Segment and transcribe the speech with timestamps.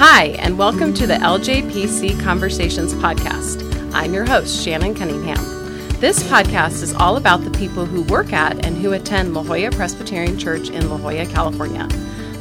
[0.00, 3.92] Hi, and welcome to the LJPC Conversations podcast.
[3.92, 5.42] I'm your host, Shannon Cunningham.
[5.98, 9.72] This podcast is all about the people who work at and who attend La Jolla
[9.72, 11.88] Presbyterian Church in La Jolla, California.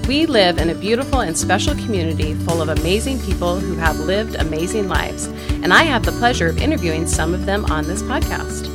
[0.07, 4.35] We live in a beautiful and special community full of amazing people who have lived
[4.35, 8.69] amazing lives, and I have the pleasure of interviewing some of them on this podcast.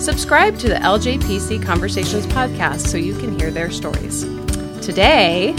[0.00, 4.22] Subscribe to the LJPC Conversations podcast so you can hear their stories.
[4.80, 5.56] Today,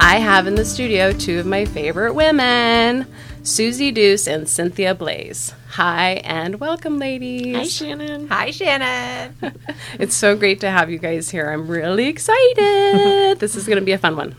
[0.00, 3.06] I have in the studio two of my favorite women,
[3.42, 5.54] Susie Deuce and Cynthia Blaze.
[5.70, 7.56] Hi and welcome, ladies.
[7.56, 8.28] Hi, Shannon.
[8.28, 9.34] Hi, Shannon.
[9.98, 11.50] It's so great to have you guys here.
[11.50, 13.38] I'm really excited.
[13.40, 14.36] this is going to be a fun one.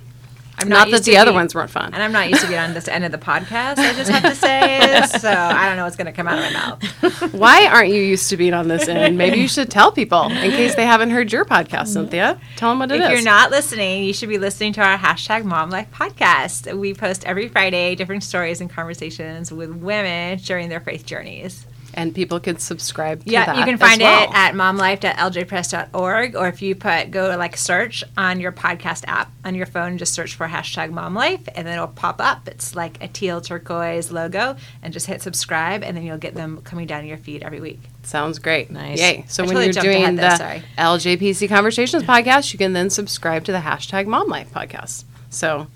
[0.62, 1.94] I'm Not, that the other be- ones weren't fun.
[1.94, 4.24] And I'm not used to being on this end of the podcast, I just have
[4.24, 5.04] to say.
[5.20, 7.34] so I don't know what's going to come out of my mouth.
[7.34, 9.18] Why aren't you used to being on this end?
[9.18, 12.40] Maybe you should tell people in case they haven't heard your podcast, Cynthia.
[12.56, 13.06] Tell them what it is.
[13.08, 16.78] if you're not listening, you should be listening to our hashtag Mom Life podcast.
[16.78, 21.66] We post every Friday different stories and conversations with women during their faith journeys.
[22.00, 24.24] And people can subscribe to Yeah, that you can find well.
[24.24, 29.54] it at momlife.ljpres.org or if you put go like search on your podcast app on
[29.54, 32.48] your phone, just search for hashtag momlife and then it'll pop up.
[32.48, 36.62] It's like a teal turquoise logo and just hit subscribe and then you'll get them
[36.64, 37.82] coming down to your feed every week.
[38.04, 38.72] Sounds great.
[38.72, 39.00] Nice.
[39.00, 39.26] Yay.
[39.28, 40.64] So I when totally you're doing the there.
[40.78, 45.04] LJPC Conversations podcast, you can then subscribe to the hashtag momlife podcast.
[45.30, 45.68] So,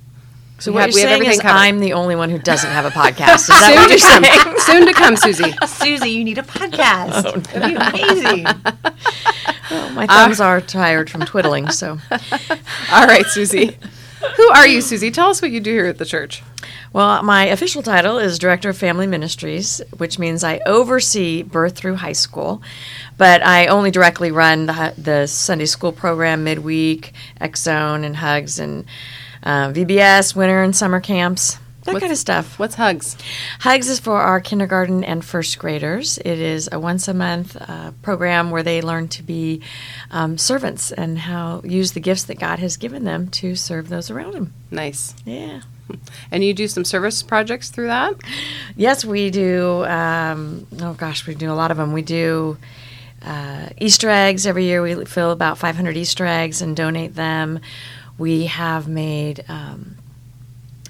[0.60, 1.58] So we what have- you're we saying everything is covered.
[1.58, 3.36] I'm the only one who doesn't have a podcast.
[3.36, 4.40] Is that what soon you're to saying?
[4.40, 4.56] come.
[4.60, 5.52] soon to come, Susie.
[5.68, 7.24] Susie, you need a podcast.
[7.26, 8.46] Oh, That'd be amazing.
[9.72, 11.98] Well, my um, thumbs are tired from twiddling, so.
[12.92, 13.78] All right, Susie.
[14.36, 15.10] Who are you, Susie?
[15.10, 16.44] Tell us what you do here at the church.
[16.92, 21.96] Well, my official title is Director of Family Ministries, which means I oversee birth through
[21.96, 22.62] high school,
[23.18, 28.60] but I only directly run the, the Sunday school program midweek, X Zone, and Hugs,
[28.60, 28.86] and
[29.44, 32.58] uh, VBS, winter and summer camps, that What's- kind of stuff.
[32.58, 33.18] What's Hugs?
[33.60, 36.18] Hugs is for our kindergarten and first graders.
[36.20, 39.62] It is a once a month uh, program where they learn to be
[40.10, 44.10] um, servants and how use the gifts that God has given them to serve those
[44.10, 44.54] around them.
[44.72, 45.14] Nice.
[45.26, 45.62] Yeah.
[46.32, 48.16] And you do some service projects through that?
[48.78, 49.84] Yes, we do.
[49.84, 51.92] Um, oh gosh, we do a lot of them.
[51.92, 52.58] We do
[53.22, 54.82] uh, Easter eggs every year.
[54.82, 57.60] We fill about 500 Easter eggs and donate them.
[58.18, 59.44] We have made.
[59.48, 59.98] Um,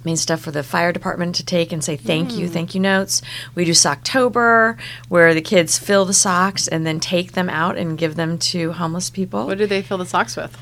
[0.06, 3.22] Made stuff for the fire department to take and say thank you, thank you notes.
[3.56, 7.98] We do Socktober, where the kids fill the socks and then take them out and
[7.98, 9.46] give them to homeless people.
[9.46, 10.58] What do they fill the socks with?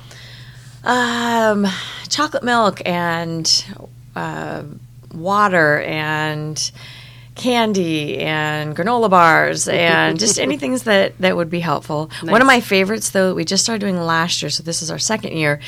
[0.83, 1.66] Um,
[2.07, 3.66] chocolate milk and
[4.16, 4.61] uh,
[5.11, 6.72] water and
[7.36, 12.09] candy and granola bars and just anything that that would be helpful.
[12.24, 14.92] One of my favorites, though, that we just started doing last year, so this is
[14.92, 15.59] our second year,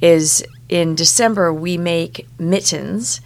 [0.00, 3.20] is in December we make mittens.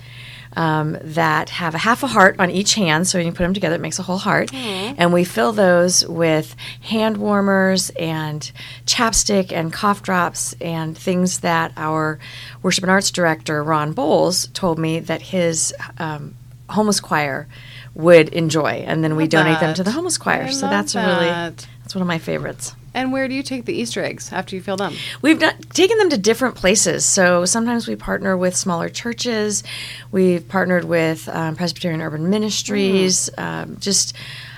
[0.56, 3.54] Um, that have a half a heart on each hand, so when you put them
[3.54, 4.54] together, it makes a whole heart.
[4.54, 8.53] And we fill those with hand warmers and
[8.87, 12.21] chapstick and cough drops and things that our
[12.62, 16.37] worship and arts director Ron Bowles told me that his um,
[16.71, 17.49] homeless choir
[17.94, 20.44] would enjoy, and then we donate them to the homeless choir.
[20.44, 22.75] I so that's a really that's one of my favorites.
[22.94, 24.94] And where do you take the Easter eggs after you fill them?
[25.21, 27.04] We've done, taken them to different places.
[27.04, 29.65] So sometimes we partner with smaller churches.
[30.12, 33.31] We've partnered with um, Presbyterian Urban Ministries.
[33.37, 34.15] Um, just,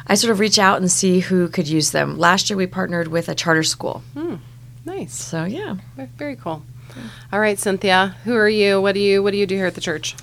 [0.07, 2.19] I sort of reach out and see who could use them.
[2.19, 4.03] Last year we partnered with a charter school.
[4.85, 5.15] Nice.
[5.15, 5.77] So yeah.
[6.19, 6.63] Very cool.
[7.33, 8.17] All right, Cynthia.
[8.25, 8.81] Who are you?
[8.81, 10.15] What do you What do you do here at the church?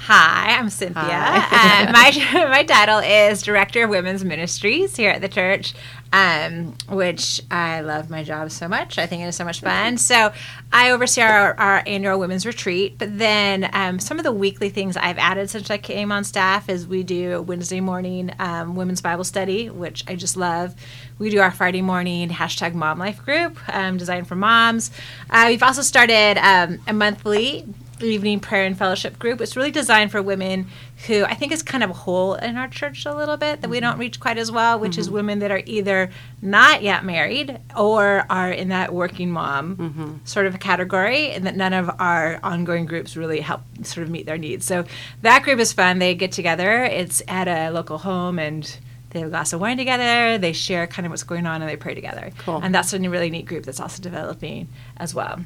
[0.00, 1.02] Hi, I'm Cynthia.
[1.02, 1.84] Hi.
[1.84, 1.92] Uh,
[2.32, 5.74] my my title is Director of Women's Ministries here at the church,
[6.12, 8.96] um, which I love my job so much.
[8.96, 9.98] I think it is so much fun.
[10.08, 10.32] So
[10.72, 14.96] I oversee our, our annual women's retreat, but then um, some of the weekly things
[14.96, 19.02] I've added since I came on staff is we do a Wednesday morning um, women's
[19.02, 20.74] Bible study, which I just love.
[21.18, 24.90] We do our Friday morning hashtag Mom Life group, um, designed for moms.
[25.28, 27.66] Uh, we've also started um, a monthly
[28.02, 29.40] evening prayer and fellowship group.
[29.40, 30.68] It's really designed for women
[31.06, 33.70] who I think is kind of a hole in our church a little bit that
[33.70, 34.00] we don't mm-hmm.
[34.00, 35.14] reach quite as well, which is mm-hmm.
[35.14, 36.10] women that are either
[36.42, 40.14] not yet married or are in that working mom mm-hmm.
[40.24, 44.26] sort of category, and that none of our ongoing groups really help sort of meet
[44.26, 44.64] their needs.
[44.64, 44.84] So
[45.22, 45.98] that group is fun.
[45.98, 46.84] They get together.
[46.84, 48.78] It's at a local home and.
[49.10, 50.36] They have a glass of wine together.
[50.36, 52.30] They share kind of what's going on, and they pray together.
[52.40, 52.60] Cool.
[52.62, 54.68] And that's a really neat group that's also developing
[54.98, 55.40] as well.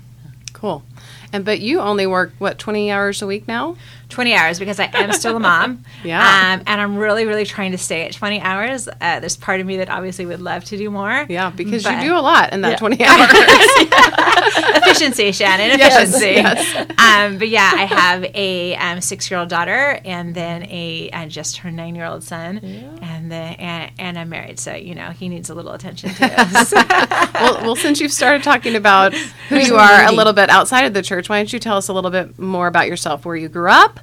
[0.53, 0.83] Cool.
[1.33, 3.77] And but you only work what twenty hours a week now?
[4.09, 5.85] 20 hours because I am still a mom.
[6.05, 6.21] Yeah.
[6.21, 8.87] Um, and I'm really, really trying to stay at 20 hours.
[8.87, 11.25] Uh, there's part of me that obviously would love to do more.
[11.31, 12.77] Yeah, because you do a lot in that Yeah.
[12.77, 13.31] twenty hours.
[14.83, 15.81] efficiency, Shannon.
[15.81, 16.27] Efficiency.
[16.33, 16.75] yes.
[16.99, 21.71] Um, but yeah, I have a um, six-year-old daughter, and then a uh, just her
[21.71, 25.73] nine-year-old son, and the and, and I'm married, so you know he needs a little
[25.73, 26.29] attention too.
[26.65, 26.83] So-
[27.35, 29.15] well, well, since you've started talking about
[29.49, 31.89] who you are a little bit outside of the church, why don't you tell us
[31.89, 34.01] a little bit more about yourself, where you grew up,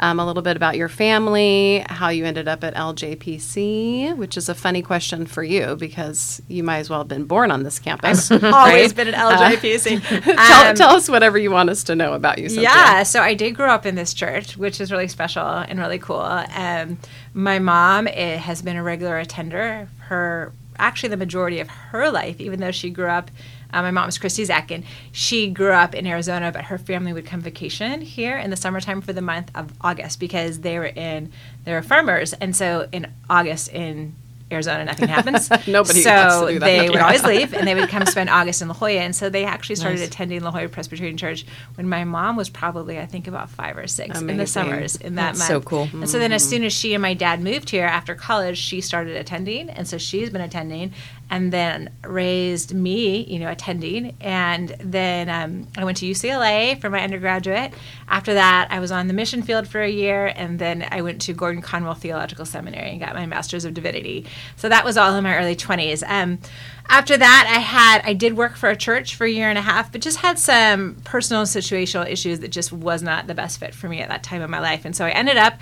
[0.00, 4.48] um, a little bit about your family, how you ended up at LJPC, which is
[4.48, 7.78] a funny question for you because you might as well have been born on this
[7.78, 8.30] campus.
[8.30, 8.96] Always right?
[8.96, 10.24] been at LJPC.
[10.36, 12.48] tell, Um, tell us whatever you want us to know about you.
[12.48, 12.68] Cynthia.
[12.70, 15.98] Yeah, so I did grow up in this church, which is really special and really
[15.98, 16.20] cool.
[16.20, 16.98] Um,
[17.34, 19.88] my mom eh, has been a regular attender.
[20.08, 23.30] Her actually the majority of her life, even though she grew up.
[23.72, 24.84] Uh, my mom is Christy Zakin.
[25.12, 29.00] She grew up in Arizona, but her family would come vacation here in the summertime
[29.00, 31.32] for the month of August because they were in
[31.64, 34.14] they were farmers, and so in August in
[34.50, 35.48] Arizona, nothing happens.
[35.66, 36.66] Nobody so wants to do that.
[36.66, 38.90] they would always leave, and they would come spend August in La Jolla.
[39.00, 40.08] And so they actually started Nice.
[40.08, 41.46] attending La Jolla Presbyterian Church
[41.76, 45.14] when my mom was probably, I think, about five or six in the summers in
[45.14, 45.48] that That's month.
[45.48, 45.88] so cool.
[45.94, 46.50] And so then, as Mm-hmm.
[46.50, 49.96] soon as she and my dad moved here after college, she started attending, and so
[49.96, 50.92] she's been attending,
[51.32, 56.90] and then raised me, you know, attending, and then um, I went to UCLA for
[56.90, 57.72] my undergraduate.
[58.06, 61.22] After that, I was on the mission field for a year, and then I went
[61.22, 64.26] to Gordon Conwell Theological Seminary and got my Master's of Divinity.
[64.56, 66.02] So that was all in my early twenties.
[66.06, 66.38] Um,
[66.88, 69.62] after that, I had I did work for a church for a year and a
[69.62, 73.74] half, but just had some personal situational issues that just was not the best fit
[73.74, 75.54] for me at that time of my life, and so I ended up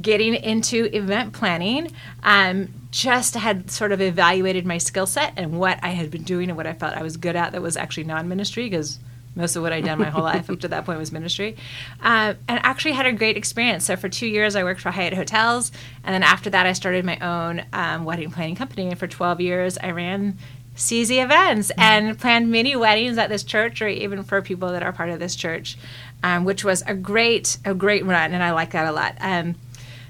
[0.00, 1.92] getting into event planning.
[2.22, 6.48] Um, just had sort of evaluated my skill set and what I had been doing
[6.48, 8.98] and what I felt I was good at that was actually non-ministry because
[9.36, 11.56] most of what I'd done my whole life up to that point was ministry.
[12.00, 13.84] Um, and actually had a great experience.
[13.84, 15.70] So for two years, I worked for Hyatt Hotels.
[16.02, 18.88] And then after that, I started my own um, wedding planning company.
[18.88, 20.38] And for 12 years, I ran
[20.76, 24.92] CZ events and planned many weddings at this church or even for people that are
[24.92, 25.76] part of this church,
[26.22, 28.32] um, which was a great, a great run.
[28.32, 29.16] And I like that a lot.
[29.20, 29.54] Um,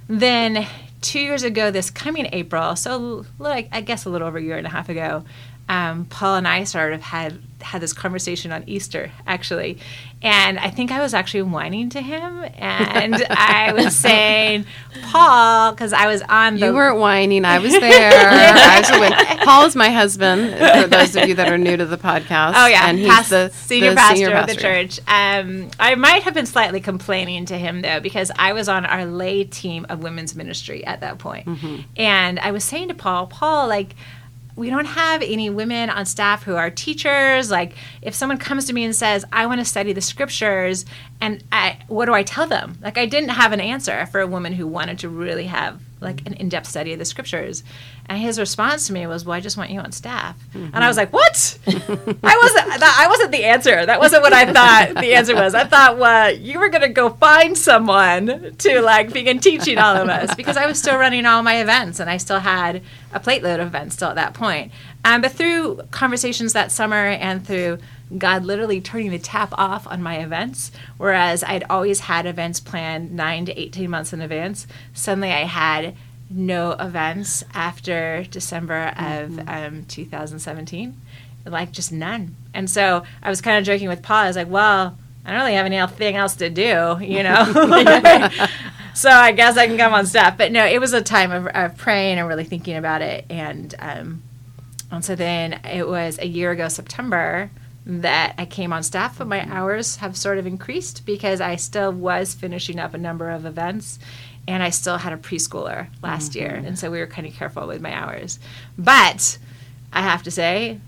[0.09, 0.67] then
[1.01, 4.57] two years ago, this coming April, so like I guess a little over a year
[4.57, 5.25] and a half ago,
[5.69, 9.79] um, Paul and I sort of had had this conversation on Easter actually,
[10.23, 14.67] and I think I was actually whining to him, and I was saying,
[15.11, 17.45] Paul, because I was on the You weren't whining.
[17.45, 18.13] I was there.
[18.15, 19.41] I was awake.
[19.45, 20.53] Paul is my husband.
[20.83, 22.53] For those of you that are new to the podcast.
[22.57, 25.01] Oh yeah, and he's past- the senior, the pastor senior of the church.
[25.09, 29.05] Um, I might have been slightly complaining to him though because I was on our
[29.07, 31.47] lay team of women's ministry at that point.
[31.47, 31.83] Mm-hmm.
[31.97, 33.97] and I was saying to Paul, Paul, like.
[34.57, 37.51] We don't have any women on staff who are teachers.
[37.51, 40.87] Like, if someone comes to me and says, "I want to study the scriptures,"
[41.21, 42.79] and I, what do I tell them?
[42.83, 46.27] Like, I didn't have an answer for a woman who wanted to really have like
[46.27, 47.65] an in-depth study of the scriptures.
[48.09, 50.89] And his response to me was, "Well, I just want you on staff." And I
[50.89, 51.59] was like, "What?
[51.67, 51.73] I
[52.43, 52.83] wasn't.
[52.83, 53.85] I wasn't the answer.
[53.85, 55.55] That wasn't what I thought the answer was.
[55.55, 59.97] I thought, well, you were going to go find someone to like begin teaching all
[59.97, 62.83] of us because I was still running all my events and I still had
[63.13, 64.73] a plate load of events still at that point.
[65.05, 67.79] Um, but through conversations that summer and through
[68.17, 73.13] God literally turning the tap off on my events, whereas I'd always had events planned
[73.13, 75.95] nine to 18 months in advance, suddenly I had
[76.31, 81.01] no events after December of um, 2017,
[81.45, 82.35] like just none.
[82.55, 84.25] And so I was kind of joking with Paul.
[84.25, 87.45] I was like, well, I don't really have anything else to do, you know?
[88.95, 90.37] so I guess I can come on staff.
[90.37, 93.25] But no, it was a time of, of praying and really thinking about it.
[93.31, 94.23] And, um,
[94.91, 97.51] and so then it was a year ago, September,
[97.87, 101.93] that I came on staff, but my hours have sort of increased because I still
[101.93, 104.01] was finishing up a number of events
[104.49, 106.51] and I still had a preschooler last year.
[106.51, 106.67] Mm-hmm.
[106.67, 108.41] And so we were kind of careful with my hours.
[108.77, 109.39] But
[109.93, 110.81] I have to say,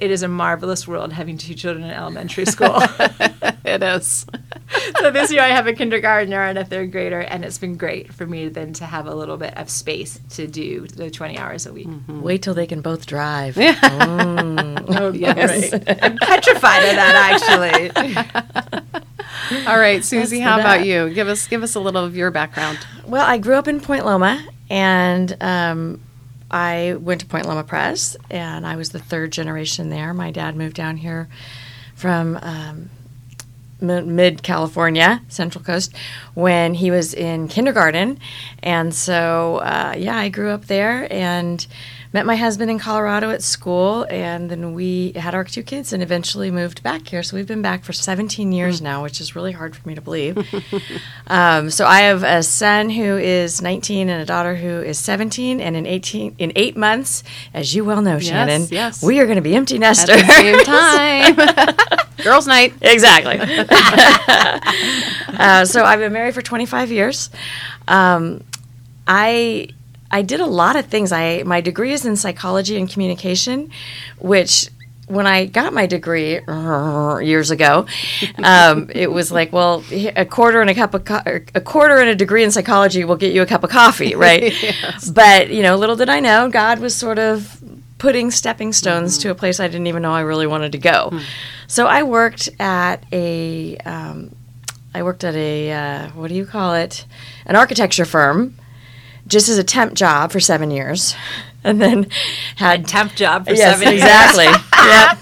[0.00, 2.76] it is a marvelous world having two children in elementary school.
[3.64, 4.24] it is.
[4.98, 8.12] so this year I have a kindergartner and a third grader, and it's been great
[8.12, 11.66] for me then to have a little bit of space to do the 20 hours
[11.66, 11.88] a week.
[12.08, 13.56] Wait till they can both drive.
[13.58, 15.72] Oh, Yes.
[15.72, 19.00] I'm petrified of that, actually.
[19.66, 20.86] All right, Susie, for how about that.
[20.86, 21.10] you?
[21.12, 22.78] Give us give us a little of your background.
[23.06, 26.00] Well, I grew up in Point Loma, and um,
[26.50, 30.12] I went to Point Loma Pres, and I was the third generation there.
[30.12, 31.28] My dad moved down here
[31.94, 32.90] from um,
[33.80, 35.94] mid California, Central Coast,
[36.34, 38.18] when he was in kindergarten,
[38.62, 41.66] and so uh, yeah, I grew up there and
[42.12, 46.02] met my husband in Colorado at school, and then we had our two kids, and
[46.02, 47.22] eventually moved back here.
[47.22, 50.00] So we've been back for 17 years now, which is really hard for me to
[50.00, 50.46] believe.
[51.26, 55.60] Um, so I have a son who is 19 and a daughter who is 17,
[55.60, 57.22] and in 18 in eight months,
[57.54, 59.00] as you well know, Shannon, yes.
[59.00, 60.26] we are going to be empty nesters.
[60.26, 61.36] same time.
[62.24, 62.74] Girls' night.
[62.82, 63.38] exactly.
[65.38, 67.30] uh, so I've been married for 25 years.
[67.86, 68.42] Um,
[69.06, 69.68] I
[70.10, 71.12] I did a lot of things.
[71.12, 73.70] I my degree is in psychology and communication,
[74.18, 74.68] which
[75.10, 76.40] when I got my degree
[77.22, 77.86] years ago,
[78.42, 82.08] um, it was like, well, a quarter and a cup of co- a quarter and
[82.08, 84.42] a degree in psychology will get you a cup of coffee, right?
[84.62, 85.10] yes.
[85.10, 87.62] But you know, little did I know, God was sort of
[87.98, 89.22] putting stepping stones mm-hmm.
[89.22, 91.10] to a place I didn't even know I really wanted to go.
[91.12, 91.22] Mm.
[91.66, 94.34] So I worked at a um,
[94.94, 97.04] I worked at a uh, what do you call it?
[97.46, 98.56] An architecture firm,
[99.30, 101.14] just as a temp job for seven years
[101.64, 102.06] and then
[102.56, 104.44] had a temp job for yes, seven exactly.
[104.44, 105.18] yep.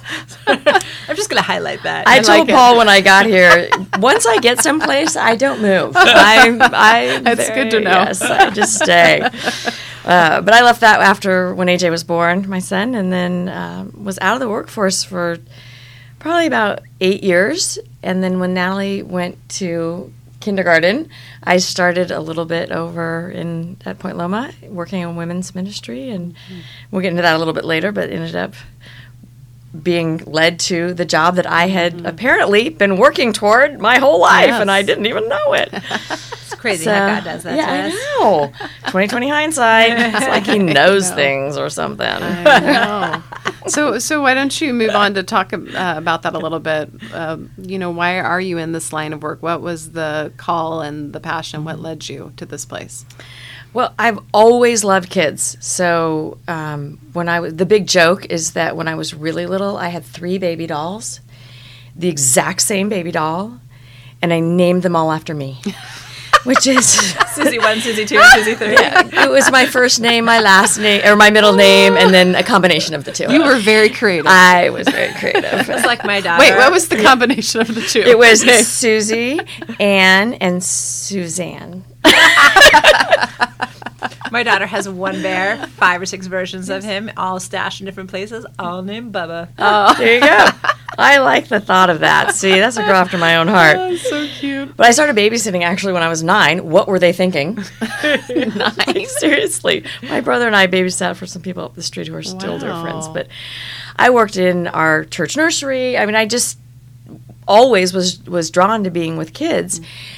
[1.09, 2.07] I'm just going to highlight that.
[2.07, 5.61] I, I told like Paul when I got here, once I get someplace, I don't
[5.61, 5.93] move.
[5.97, 7.91] I'm, I That's very, good to know.
[7.91, 9.29] Yes, I just stay.
[10.05, 13.87] Uh, but I left that after when AJ was born, my son, and then uh,
[13.95, 15.39] was out of the workforce for
[16.19, 17.79] probably about eight years.
[18.03, 21.09] And then when Natalie went to kindergarten,
[21.43, 26.35] I started a little bit over in at Point Loma, working in women's ministry, and
[26.35, 26.61] mm-hmm.
[26.91, 27.93] we'll get into that a little bit later.
[27.93, 28.55] But ended up
[29.83, 32.07] being led to the job that I had mm-hmm.
[32.07, 34.61] apparently been working toward my whole life, yes.
[34.61, 35.73] and I didn't even know it.
[36.59, 37.57] it's crazy so, how God does that.
[37.57, 38.53] Yeah, I know.
[38.91, 39.93] Twenty twenty hindsight.
[39.93, 42.05] It's like He knows things or something.
[42.05, 43.23] I
[43.63, 43.69] know.
[43.69, 46.91] so, so why don't you move on to talk uh, about that a little bit?
[47.13, 49.41] Uh, you know, why are you in this line of work?
[49.41, 51.65] What was the call and the passion?
[51.65, 53.07] What led you to this place?
[53.73, 55.57] Well, I've always loved kids.
[55.61, 59.77] So um, when I was the big joke is that when I was really little,
[59.77, 61.21] I had three baby dolls,
[61.95, 63.61] the exact same baby doll,
[64.21, 65.61] and I named them all after me.
[66.45, 66.87] Which is
[67.35, 68.73] Susie one, Susie two, Susie three.
[68.73, 72.35] Yeah, it was my first name, my last name, or my middle name, and then
[72.35, 73.31] a combination of the two.
[73.33, 74.27] You were very creative.
[74.27, 75.69] I was very creative.
[75.69, 76.41] It's like my daughter.
[76.41, 78.01] Wait, what was the combination of the two?
[78.01, 79.41] It was Susie,
[79.81, 81.85] Anne, and Suzanne.
[84.31, 88.11] My daughter has one bear, five or six versions of him, all stashed in different
[88.11, 89.49] places, all named Bubba.
[89.59, 90.49] Oh, there you go.
[90.99, 92.35] I like the thought of that.
[92.35, 93.77] See, that's a girl after my own heart.
[93.89, 94.77] Oh, so cute.
[94.77, 96.69] But I started babysitting actually when I was nine.
[96.69, 97.55] What were they thinking?
[98.29, 99.07] nine.
[99.07, 99.85] Seriously.
[100.03, 102.59] My brother and I babysat for some people up the street who are still wow.
[102.59, 103.09] dear friends.
[103.09, 103.29] But
[103.97, 105.97] I worked in our church nursery.
[105.97, 106.59] I mean, I just
[107.47, 109.81] always was was drawn to being with kids.
[109.81, 110.15] Mm-hmm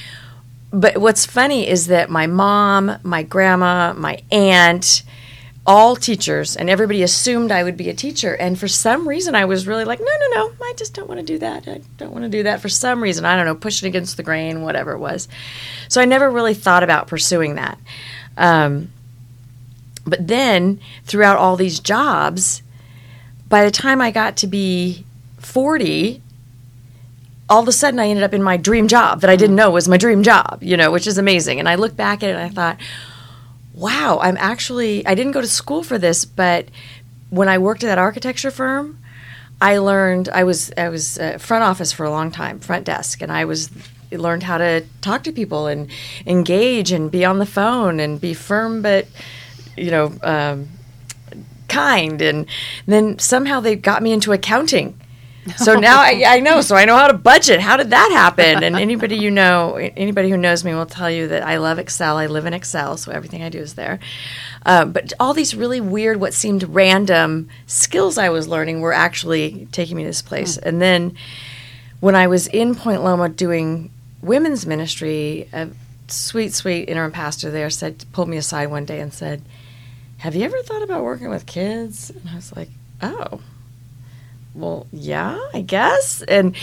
[0.72, 5.02] but what's funny is that my mom, my grandma, my aunt,
[5.70, 8.34] all teachers, and everybody assumed I would be a teacher.
[8.34, 11.20] And for some reason, I was really like, no, no, no, I just don't want
[11.20, 11.68] to do that.
[11.68, 13.24] I don't want to do that for some reason.
[13.24, 15.28] I don't know, pushing against the grain, whatever it was.
[15.86, 17.78] So I never really thought about pursuing that.
[18.36, 18.90] Um,
[20.04, 22.62] but then throughout all these jobs,
[23.48, 25.06] by the time I got to be
[25.38, 26.20] 40,
[27.48, 29.70] all of a sudden I ended up in my dream job that I didn't know
[29.70, 31.60] was my dream job, you know, which is amazing.
[31.60, 32.76] And I look back at it and I thought,
[33.80, 36.68] wow, I'm actually, I didn't go to school for this, but
[37.30, 38.98] when I worked at that architecture firm,
[39.60, 43.22] I learned, I was, I was uh, front office for a long time, front desk,
[43.22, 43.70] and I was,
[44.12, 45.88] learned how to talk to people and
[46.26, 49.06] engage and be on the phone and be firm, but,
[49.76, 50.68] you know, um,
[51.68, 52.20] kind.
[52.20, 52.46] And
[52.86, 55.00] then somehow they got me into accounting
[55.56, 57.60] so now I, I, know, so I know how to budget.
[57.60, 58.62] How did that happen?
[58.62, 62.16] And anybody you know, anybody who knows me will tell you that I love Excel.
[62.16, 64.00] I live in Excel, so everything I do is there.
[64.66, 69.66] Um, but all these really weird, what seemed random skills I was learning were actually
[69.72, 70.58] taking me to this place.
[70.58, 70.62] Mm.
[70.66, 71.16] And then
[72.00, 73.90] when I was in Point Loma doing
[74.22, 75.70] women's ministry, a
[76.08, 79.42] sweet, sweet interim pastor there said, pulled me aside one day and said,
[80.18, 82.68] "Have you ever thought about working with kids?" And I was like,
[83.00, 83.40] "Oh."
[84.54, 86.22] Well, yeah, I guess.
[86.22, 86.56] And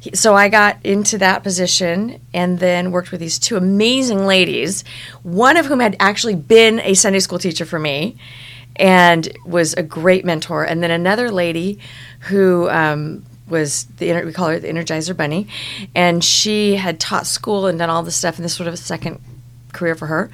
[0.00, 4.84] he, so I got into that position and then worked with these two amazing ladies,
[5.22, 8.16] one of whom had actually been a Sunday school teacher for me
[8.76, 10.64] and was a great mentor.
[10.64, 11.78] And then another lady
[12.20, 15.48] who um, was the we call her the Energizer Bunny,
[15.94, 18.78] and she had taught school and done all this stuff, and this sort of a
[18.78, 19.20] second
[19.72, 20.30] career for her.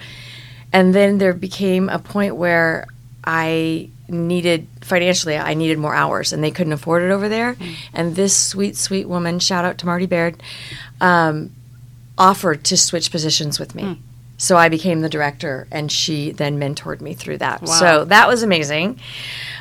[0.73, 2.87] And then there became a point where
[3.25, 7.75] I needed financially i needed more hours and they couldn't afford it over there mm.
[7.93, 10.43] and this sweet sweet woman shout out to marty baird
[11.01, 11.51] um,
[12.19, 13.99] offered to switch positions with me mm.
[14.37, 17.67] so i became the director and she then mentored me through that wow.
[17.69, 18.99] so that was amazing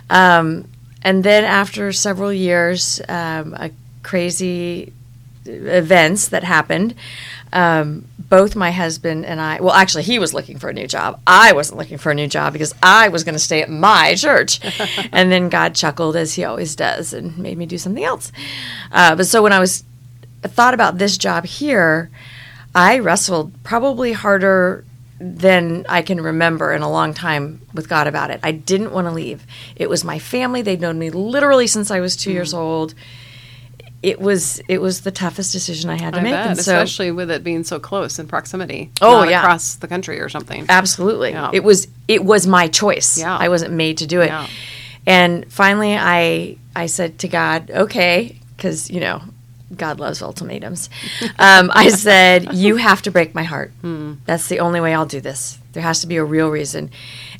[0.10, 0.68] um,
[1.03, 3.72] and then after several years um, a
[4.03, 4.91] crazy
[5.50, 6.96] events that happened.
[7.51, 11.20] Um, both my husband and I, well, actually, he was looking for a new job.
[11.25, 14.13] I wasn't looking for a new job because I was going to stay at my
[14.15, 14.60] church.
[15.12, 18.32] and then God chuckled, as he always does, and made me do something else.
[18.91, 19.84] Uh, but so when I was
[20.44, 22.12] thought about this job here,
[22.75, 24.86] I wrestled probably harder
[25.20, 28.39] than I can remember in a long time with God about it.
[28.41, 29.46] I didn't want to leave.
[29.75, 30.62] It was my family.
[30.62, 32.94] They'd known me literally since I was two years old.
[34.01, 37.12] It was it was the toughest decision I had to I make, bet, so especially
[37.12, 38.91] with it being so close in proximity.
[39.01, 39.41] Oh, not yeah.
[39.41, 40.65] across the country or something.
[40.70, 41.32] Absolutely.
[41.32, 41.51] Yeah.
[41.53, 43.18] It was it was my choice.
[43.18, 43.38] Yeah.
[43.38, 44.27] I wasn't made to do it.
[44.27, 44.48] Yeah.
[45.06, 49.22] And finally I I said to God, "Okay, cuz you know,
[49.75, 50.89] God loves ultimatums."
[51.38, 53.74] um, I said, "You have to break my heart.
[53.82, 54.13] Hmm.
[54.25, 55.60] That's the only way I'll do this.
[55.74, 56.89] There has to be a real reason."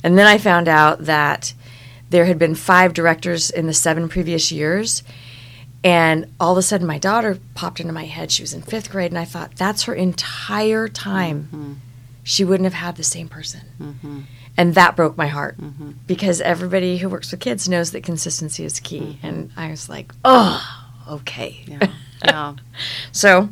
[0.04, 1.54] And then I found out that
[2.10, 5.02] there had been five directors in the seven previous years.
[5.82, 8.30] And all of a sudden, my daughter popped into my head.
[8.30, 11.72] She was in fifth grade, and I thought, that's her entire time mm-hmm.
[12.22, 13.62] she wouldn't have had the same person.
[13.80, 14.20] Mm-hmm.
[14.56, 15.92] And that broke my heart mm-hmm.
[16.06, 19.18] because everybody who works with kids knows that consistency is key.
[19.22, 20.62] And I was like, oh,
[21.08, 21.64] okay.
[21.66, 21.90] Yeah.
[22.24, 22.54] Yeah.
[23.12, 23.48] So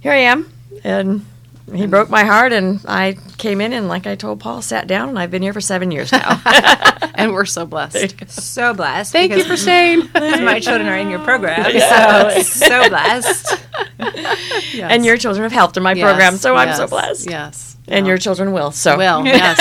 [0.00, 0.52] here I am.
[0.84, 1.26] And
[1.74, 5.08] he broke my heart, and I came in and, like I told Paul, sat down,
[5.10, 6.40] and I've been here for seven years now.
[7.14, 8.28] and we're so blessed.
[8.30, 9.12] So blessed.
[9.12, 10.08] Thank you for staying.
[10.14, 11.64] my children are in your program.
[11.72, 13.56] So so blessed.
[13.98, 14.90] Yes.
[14.92, 17.28] and your children have helped in my Yes, program, so I'm so blessed.
[17.28, 17.76] Yes.
[17.88, 18.10] And Yeah.
[18.10, 18.70] your children will.
[18.72, 19.58] So will, yes.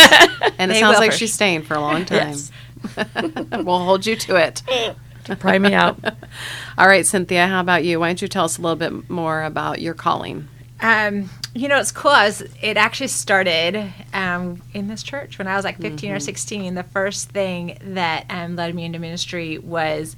[0.57, 2.29] And it They sounds will like she's staying for a long time.
[2.29, 2.51] Yes.
[3.51, 4.61] we'll hold you to it.
[5.39, 5.99] pry me out.
[6.77, 7.99] All right, Cynthia, how about you?
[7.99, 10.47] Why don't you tell us a little bit more about your calling?
[10.81, 11.29] Um,
[11.59, 12.11] you know, it's cool.
[12.11, 16.73] Was, it actually started um, in this church when I was like 15 or 16.
[16.73, 20.15] The first thing that um, led me into ministry was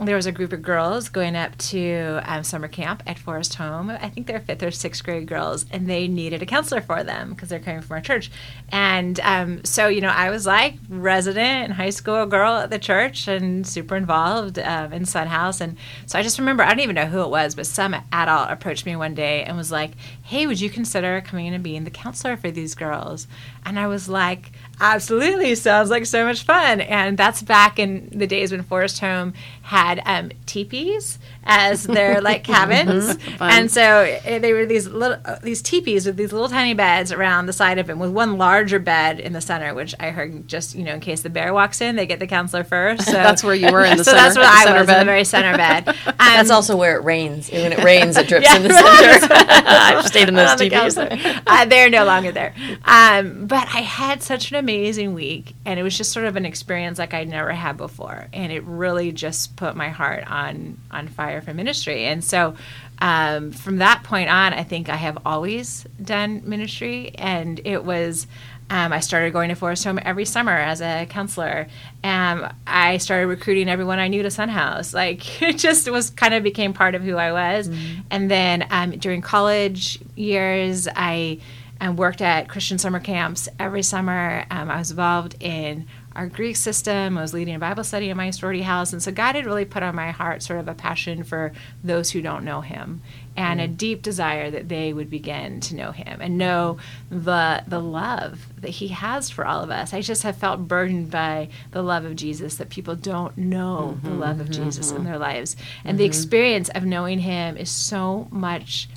[0.00, 3.90] there was a group of girls going up to um, summer camp at Forest Home.
[3.90, 7.30] I think they're fifth or sixth grade girls, and they needed a counselor for them
[7.30, 8.30] because they're coming from our church.
[8.70, 13.26] And um, so, you know, I was like resident high school girl at the church
[13.26, 15.60] and super involved um, in Sun House.
[15.60, 15.76] And
[16.06, 18.86] so I just remember, I don't even know who it was, but some adult approached
[18.86, 21.90] me one day and was like, hey, would you consider coming in and being the
[21.90, 23.26] counselor for these girls?
[23.64, 26.80] And I was like, absolutely, sounds like so much fun.
[26.80, 32.44] And that's back in the days when Forest Home had um, teepees as their like
[32.44, 33.14] cabins.
[33.36, 33.50] Fun.
[33.50, 33.82] And so
[34.24, 37.52] eh, they were these little uh, these teepees with these little tiny beds around the
[37.52, 40.84] side of them with one larger bed in the center, which I heard just, you
[40.84, 43.04] know, in case the bear walks in, they get the counselor first.
[43.06, 44.98] So That's where you were in the so center- that's where I center was in
[44.98, 45.88] the very center bed.
[45.88, 47.48] Um, That's also where it rains.
[47.50, 49.34] And When it rains, it drips Yeah, in the center.
[49.66, 52.54] I've stayed in those on the uh, they're no longer there.
[52.84, 56.44] Um, but I had such an amazing week, and it was just sort of an
[56.44, 61.08] experience like I'd never had before, and it really just put my heart on on
[61.08, 62.04] fire for ministry.
[62.04, 62.54] And so,
[63.00, 68.26] um, from that point on, I think I have always done ministry, and it was.
[68.70, 71.68] Um, I started going to Forest Home every summer as a counselor.
[72.04, 74.92] Um, I started recruiting everyone I knew to Sun House.
[74.92, 77.70] Like it just was kind of became part of who I was.
[78.10, 81.40] And then um, during college years, I
[81.80, 84.44] um, worked at Christian summer camps every summer.
[84.50, 85.86] Um, I was involved in
[86.18, 87.16] our Greek system.
[87.16, 88.92] I was leading a Bible study in my sorority house.
[88.92, 91.52] And so God had really put on my heart sort of a passion for
[91.84, 93.02] those who don't know Him
[93.36, 93.76] and a mm.
[93.76, 96.78] deep desire that they would begin to know Him and know
[97.08, 99.94] the, the love that He has for all of us.
[99.94, 104.08] I just have felt burdened by the love of Jesus that people don't know the
[104.08, 105.06] mm-hmm, love of Jesus in mm-hmm.
[105.06, 105.54] their lives.
[105.84, 106.10] And the mm-hmm.
[106.10, 108.88] experience of knowing Him is so much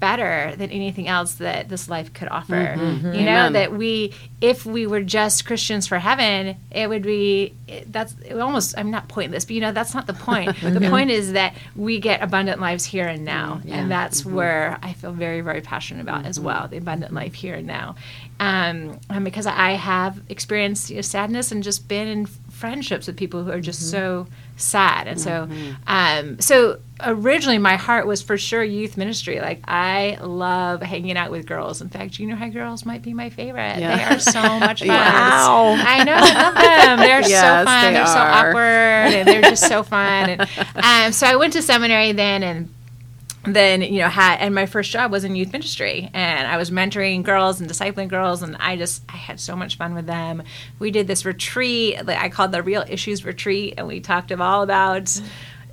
[0.00, 2.54] better than anything else that this life could offer.
[2.54, 2.80] Mm-hmm.
[2.80, 3.18] You know mm-hmm.
[3.18, 3.52] Amen.
[3.52, 7.54] that we, if we were just Christians for heaven, it would be
[7.86, 8.76] that's it almost.
[8.76, 10.58] I'm not pointless, but you know that's not the point.
[10.62, 13.72] the point is that we get abundant lives here and now, mm-hmm.
[13.72, 16.66] and that's where I feel very, very passionate about as well.
[16.66, 17.96] The abundant life here and now,
[18.40, 23.16] um, and because I have experienced you know, sadness and just been in friendships with
[23.16, 24.26] people who are just so
[24.60, 25.06] sad.
[25.08, 25.48] And so
[25.86, 29.40] um so originally my heart was for sure youth ministry.
[29.40, 31.80] Like i love hanging out with girls.
[31.80, 33.78] In fact junior high girls might be my favorite.
[33.78, 33.96] Yeah.
[33.96, 34.88] they are so much fun.
[34.88, 35.74] Wow.
[35.78, 36.98] i know i love them.
[36.98, 37.92] They're Yes, so fun.
[37.92, 40.30] they are so awkward and they're just so fun.
[40.30, 40.40] And
[41.06, 42.68] um so i went to seminary then and
[43.44, 46.70] then you know had and my first job was in youth ministry and i was
[46.70, 50.42] mentoring girls and discipling girls and i just i had so much fun with them.
[50.78, 54.40] We did this retreat that i called the real issues retreat and we talked of
[54.40, 55.20] all about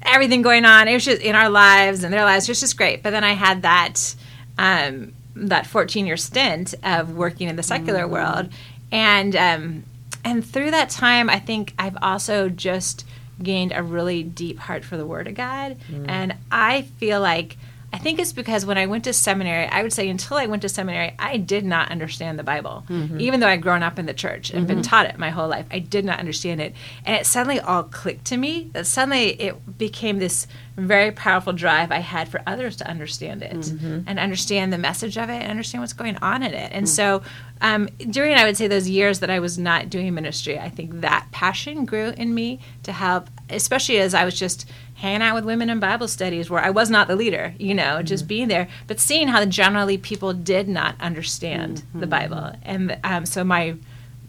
[0.04, 0.88] everything going on.
[0.88, 3.04] It was just in our lives and their lives it was just great.
[3.04, 4.16] But then i had that
[4.58, 8.50] um that 14 year stint of working in the secular world.
[8.92, 9.84] And um
[10.24, 13.06] and through that time i think i've also just
[13.42, 15.78] gained a really deep heart for the word of god.
[15.92, 16.06] Mm.
[16.08, 17.58] And i feel like
[17.94, 20.62] I think it's because when I went to seminary, I would say until I went
[20.64, 22.84] to seminary, I did not understand the Bible.
[22.90, 23.22] Mm-hmm.
[23.22, 24.82] Even though I'd grown up in the church and been mm-hmm.
[24.84, 26.76] taught it my whole life, I did not understand it.
[27.06, 31.92] And it suddenly all clicked to me that suddenly it became this very powerful drive
[31.92, 34.02] I had for others to understand it mm-hmm.
[34.06, 36.72] and understand the message of it and understand what's going on in it.
[36.74, 36.90] And mm.
[36.90, 37.24] so
[37.62, 41.02] um, during, I would say, those years that I was not doing ministry, I think
[41.02, 45.46] that passion grew in me to help, especially as I was just hanging out with
[45.46, 48.06] women in Bible studies where I was not the leader, you know, mm-hmm.
[48.06, 52.10] just being there, but seeing how generally people did not understand the mm-hmm.
[52.10, 52.52] Bible.
[52.64, 53.76] And um, so my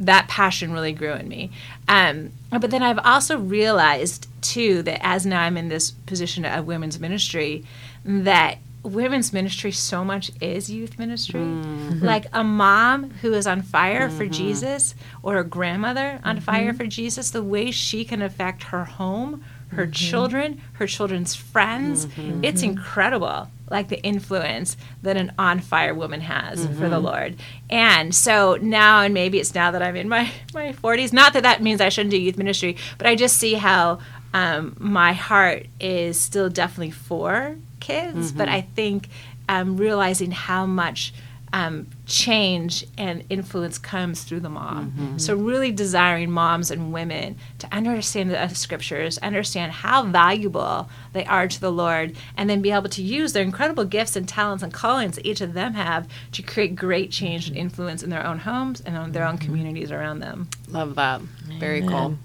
[0.01, 1.51] that passion really grew in me.
[1.89, 6.67] Um, but then I've also realized too that as now I'm in this position of
[6.67, 7.65] women's ministry,
[8.05, 11.41] that women's ministry so much is youth ministry.
[11.41, 12.05] Mm-hmm.
[12.05, 16.87] Like a mom who is on fire for Jesus or a grandmother on fire for
[16.87, 22.07] Jesus, the way she can affect her home, her children, her children's friends,
[22.43, 23.49] it's incredible.
[23.71, 27.37] Like the influence that an on fire woman has for the Lord.
[27.69, 31.43] And so now, and maybe it's now that I'm in my, my 40s, not that
[31.43, 33.99] that means I shouldn't do youth ministry, but I just see how
[34.33, 39.09] um, my heart is still definitely for kids, but I think
[39.51, 41.13] um, realizing how much
[41.53, 44.93] um, change and influence comes through the mom.
[45.19, 51.49] So, really desiring moms and women to understand the scriptures, understand how valuable they are
[51.49, 54.73] to the Lord, and then be able to use their incredible gifts and talents and
[54.73, 58.39] callings that each of them have to create great change and influence in their own
[58.41, 60.49] homes and on their own communities around them.
[60.69, 61.21] Love that.
[61.59, 62.19] Very cool.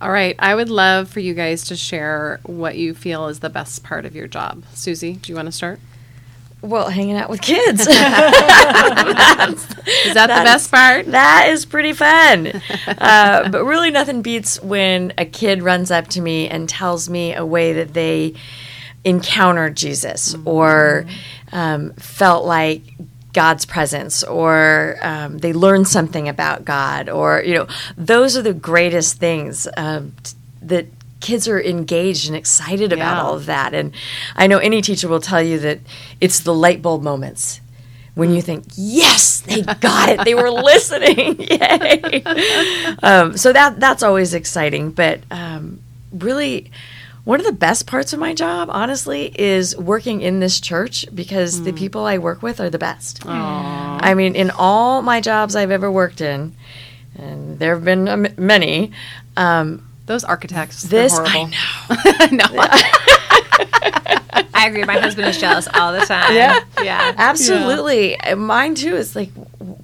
[0.00, 0.34] All right.
[0.38, 4.06] I would love for you guys to share what you feel is the best part
[4.06, 4.64] of your job.
[4.72, 5.78] Susie, do you want to start?
[6.62, 7.80] Well, hanging out with kids.
[7.80, 9.56] Is that
[10.26, 11.06] the best part?
[11.06, 12.48] That is pretty fun.
[12.86, 17.34] uh, but really, nothing beats when a kid runs up to me and tells me
[17.34, 18.34] a way that they
[19.04, 21.06] encountered Jesus or
[21.52, 22.82] um, felt like
[23.32, 28.52] God's presence or um, they learned something about God or, you know, those are the
[28.52, 30.86] greatest things um, t- that
[31.20, 33.22] kids are engaged and excited about Yeah.
[33.22, 33.74] all of that.
[33.74, 33.92] And
[34.36, 35.78] I know any teacher will tell you that
[36.20, 37.60] it's the light bulb moments
[38.14, 42.22] when you think, yes, they got it, they were listening, yay!
[43.02, 44.90] Um, so that that's always exciting.
[44.90, 45.80] But um,
[46.12, 46.70] really,
[47.24, 51.62] one of the best parts of my job, honestly, is working in this church because
[51.62, 53.24] the people I work with are the best.
[53.26, 56.54] I mean, in all my jobs I've ever worked in,
[57.16, 58.92] and there have been um, many.
[59.36, 60.82] Um, Those architects.
[60.82, 61.50] this I horrible.
[61.50, 61.56] know.
[62.18, 64.44] I know.
[64.54, 64.82] I agree.
[64.82, 66.34] My husband is jealous all the time.
[66.34, 66.58] Yeah.
[66.82, 67.14] Yeah.
[67.16, 68.16] Absolutely.
[68.16, 69.30] And Mine too is like,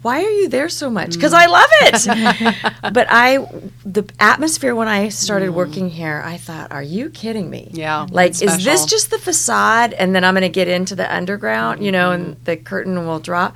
[0.03, 1.15] why are you there so much?
[1.15, 1.95] Because I love it.
[1.95, 2.93] Mm.
[2.93, 3.39] but I,
[3.85, 7.71] the atmosphere when I started working here, I thought, are you kidding me?
[7.73, 9.93] Yeah, Like, is this just the facade?
[9.93, 13.21] And then I'm going to get into the underground, you know, and the curtain will
[13.21, 13.55] drop.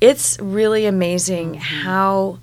[0.00, 1.84] It's really amazing mm-hmm.
[1.84, 2.38] how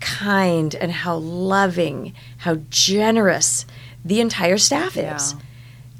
[0.00, 3.66] kind and how loving, how generous
[4.04, 5.32] the entire staff is.
[5.34, 5.40] Yeah.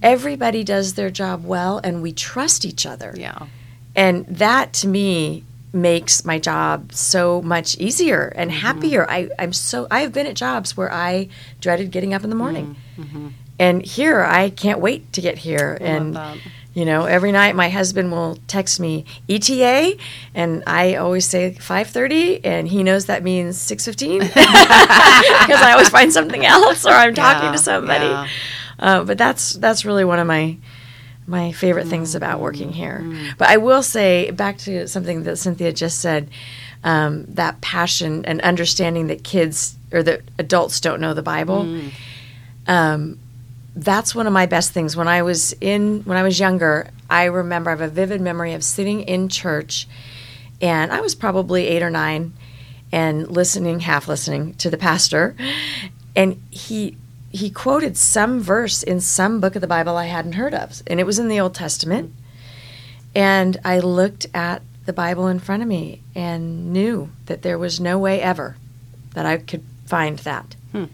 [0.03, 3.15] Everybody does their job well, and we trust each other.
[3.17, 3.47] yeah.
[3.95, 8.61] And that to me makes my job so much easier and Mm-hmm.
[8.61, 9.11] happier.
[9.11, 11.29] I, I'm so I have been at jobs where I
[11.61, 12.77] dreaded getting up in the morning.
[12.99, 13.29] Mm-hmm.
[13.59, 15.79] And here I can't wait to get here.
[15.81, 16.37] and that.
[16.77, 19.97] You know, every night my husband will text me ETA
[20.35, 24.21] and I always say 5:30 and he knows that means 6:15
[25.47, 28.05] because I always find something else or I'm talking Yeah, to somebody.
[28.05, 28.29] yeah.
[28.79, 30.57] Uh, but that's that's really one of my
[31.27, 32.17] my favorite things Mm-hmm.
[32.19, 32.99] about working here.
[33.39, 36.29] But I will say back to something that Cynthia just said,
[36.85, 41.65] um, that passion and understanding that kids or that adults don't know the Bible.
[41.65, 41.91] Mm.
[42.69, 43.19] Um,
[43.77, 44.97] that's one of my best things.
[44.97, 48.55] When I was in when I was younger, I remember I have a vivid memory
[48.55, 49.87] of sitting in church,
[50.61, 52.33] and I was probably eight or nine,
[52.91, 55.37] and listening, half listening to the pastor,
[56.17, 56.97] and he
[57.31, 60.99] he quoted some verse in some book of the Bible I hadn't heard of, and
[60.99, 62.13] it was in the Old Testament.
[63.15, 67.81] And I looked at the Bible in front of me and knew that there was
[67.81, 68.57] no way ever
[69.15, 70.55] that I could find that.
[70.73, 70.85] Hmm.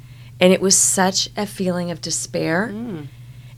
[0.42, 2.70] And it was such a feeling of despair.
[2.72, 3.07] Mm.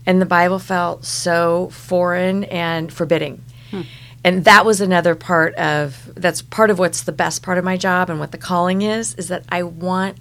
[0.05, 3.41] And the Bible felt so foreign and forbidding.
[3.71, 3.81] Hmm.
[4.23, 7.75] And that was another part of that's part of what's the best part of my
[7.75, 10.17] job and what the calling is is that I want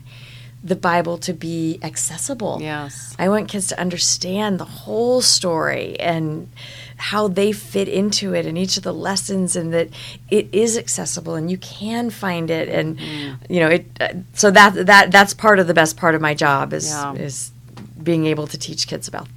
[0.62, 2.58] the Bible to be accessible.
[2.62, 3.14] Yes.
[3.18, 6.48] I want kids to understand the whole story and
[6.96, 9.88] how they fit into it and each of the lessons and that
[10.30, 12.98] it is accessible and you can find it and
[13.48, 16.34] you know it uh, so that that that's part of the best part of my
[16.34, 17.12] job is Yeah.
[17.14, 17.50] is
[18.02, 19.28] being able to teach kids about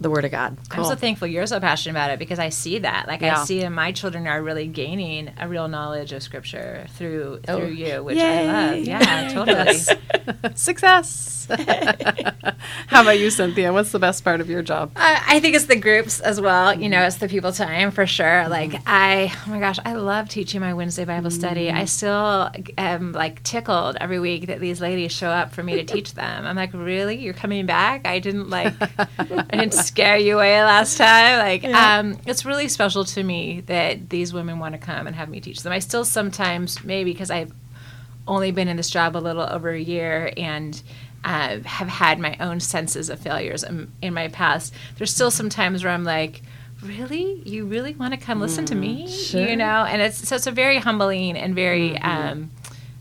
[0.00, 0.56] the Word of God.
[0.70, 3.08] I'm so thankful you're so passionate about it because I see that.
[3.08, 3.40] Like Yeah.
[3.40, 7.58] I see, and my children are really gaining a real knowledge of Scripture through Oh.
[7.58, 8.48] through you, which Yay.
[8.48, 8.78] I love.
[8.84, 9.76] Yeah, totally.
[10.54, 11.46] Success.
[12.88, 13.72] How about you, Cynthia?
[13.72, 14.92] What's the best part of your job?
[14.96, 16.78] I I think it's the groups as well.
[16.78, 18.48] You know, it's the people time for sure.
[18.48, 21.70] Like I, oh my gosh, I love teaching my Wednesday Bible study.
[21.70, 25.84] I still am like tickled every week that these ladies show up for me to
[25.84, 26.46] teach them.
[26.46, 27.16] I'm like, really?
[27.16, 28.06] You're coming back?
[28.06, 31.38] I didn't like, I didn't scare you away last time.
[31.38, 35.28] Like, um, it's really special to me that these women want to come and have
[35.28, 35.72] me teach them.
[35.72, 37.52] I still sometimes maybe because I've
[38.28, 40.80] only been in this job a little over a year and
[41.24, 44.72] uh, have had my own senses of failures in, in my past.
[44.96, 46.42] There's still some times where I'm like,
[46.82, 49.46] really, you really want to come listen to me, sure.
[49.46, 49.84] you know?
[49.84, 51.98] And it's so it's a very humbling and very.
[51.98, 52.50] Um,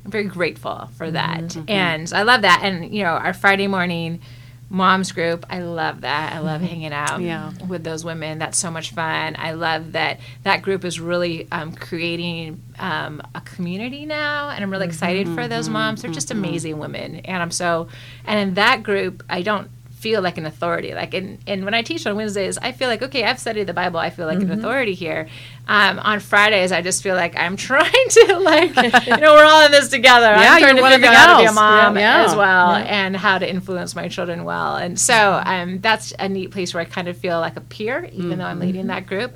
[0.04, 2.62] I'm very grateful for that, and I love that.
[2.64, 4.22] And you know, our Friday morning
[4.70, 6.34] moms group, I love that.
[6.34, 7.52] I love hanging out Yeah.
[7.68, 8.40] with those women.
[8.40, 9.36] That's so much fun.
[9.40, 14.70] I love that that group is really um, creating um, a community now, and I'm
[14.72, 16.02] really excited for those moms.
[16.02, 17.88] They're just amazing women, and I'm so.
[18.26, 20.94] And in that group, I don't feel like an authority.
[20.94, 23.74] Like, in, and when I teach on Wednesdays, I feel like okay, I've studied the
[23.74, 24.00] Bible.
[24.00, 25.28] I feel like an authority here.
[25.68, 28.76] Um, on Fridays, I just feel like I'm trying to like,
[29.08, 30.28] you know, we're all in this together.
[30.28, 32.26] Yeah, I'm trying to figure out how to be a mom Yeah.
[32.26, 32.86] as well Yeah.
[32.86, 34.76] and how to influence my children well.
[34.78, 38.08] And so um, that's a neat place where I kind of feel like a peer,
[38.14, 39.34] even though I'm leading that group.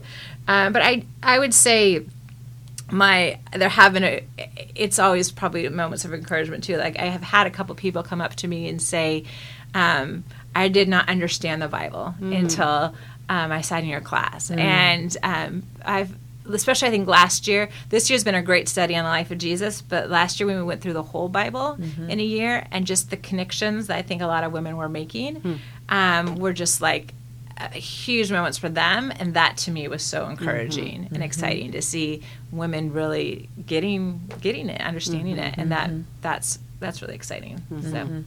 [0.48, 2.06] Um, but I, I would say
[2.92, 4.24] my there have been a,
[4.76, 6.78] it's always probably moments of encouragement too.
[6.78, 9.24] Like I have had a couple people come up to me and say,
[9.74, 10.24] um,
[10.56, 12.34] I did not understand the Bible hmm.
[12.34, 12.92] until uh,
[13.30, 14.60] um, I sat in your class, hmm.
[14.60, 16.14] and um, I've
[16.50, 17.70] especially I think last year.
[17.90, 20.58] This year's been a great study on the life of Jesus, but last year when
[20.58, 22.10] we went through the whole Bible mm-hmm.
[22.10, 24.90] in a year and just the connections that I think a lot of women were
[24.90, 25.56] making hmm.
[25.90, 27.14] um, were just like
[27.58, 30.32] uh, huge moments for them, and that to me was so mm-hmm.
[30.32, 31.22] encouraging and mm-hmm.
[31.22, 37.16] exciting to see women really getting getting it, understanding it, and that that's that's really
[37.16, 37.62] exciting.
[37.82, 38.24] So.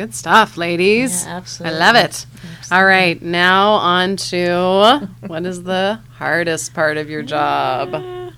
[0.00, 1.26] Good stuff, ladies.
[1.26, 2.24] Yeah, I love it.
[2.72, 8.32] All right, now on to what is the hardest part of your job?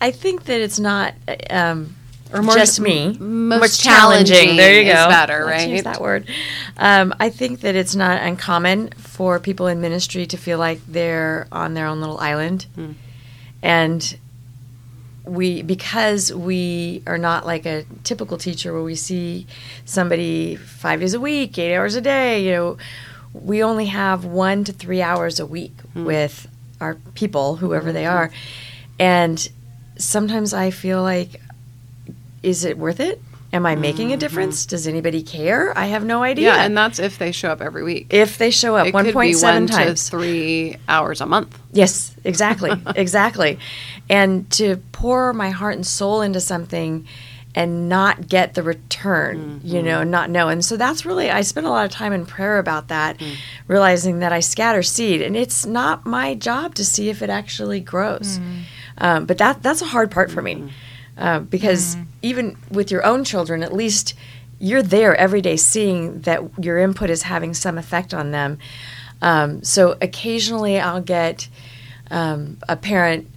[0.00, 1.14] I think that it's not
[1.50, 1.94] um,
[2.32, 3.16] Or more- just me.
[3.20, 4.34] most Most challenging.
[4.34, 5.08] challenging There you go.
[5.08, 5.84] better, Let's use right?
[5.84, 6.28] that word.
[6.78, 11.46] Um, I think that it's not uncommon for people in ministry to feel like they're
[11.52, 12.92] on their own little island, Hmm.
[13.62, 14.16] and
[15.24, 19.46] we because we are not like a typical teacher where we see
[19.84, 22.44] somebody five days a week, eight hours a day.
[22.44, 22.76] You know,
[23.32, 26.04] we only have one to three hours a week Hmm.
[26.04, 26.46] with
[26.80, 28.30] our people, whoever they are,
[28.98, 29.48] and
[29.96, 31.40] sometimes I feel like,
[32.42, 33.20] is it worth it?
[33.54, 34.66] Am I making a difference?
[34.66, 35.72] Does anybody care?
[35.78, 36.50] I have no idea.
[36.50, 36.58] Mm-hmm.
[36.58, 38.08] Yeah, and that's if they show up every week.
[38.10, 41.26] if they show up it one could be seven one times, to three hours a
[41.26, 41.56] month.
[41.72, 43.58] Yes, exactly, exactly.
[44.10, 47.06] And to pour my heart and soul into something
[47.54, 50.10] and not get the return, you know, Mm-hmm.
[50.10, 50.48] not know.
[50.48, 53.36] And so that's really, I spent a lot of time in prayer about that, Mm.
[53.68, 57.78] realizing that I scatter seed and it's not my job to see if it actually
[57.78, 58.40] grows.
[58.40, 58.62] Mm.
[58.98, 60.66] Um, but that that's a hard part for Mm-hmm.
[61.16, 64.14] Uh, because even with your own children, at least
[64.58, 68.58] you're there every day seeing that your input is having some effect on them.
[69.22, 71.48] Um, so occasionally I'll get
[72.10, 73.28] um, a parent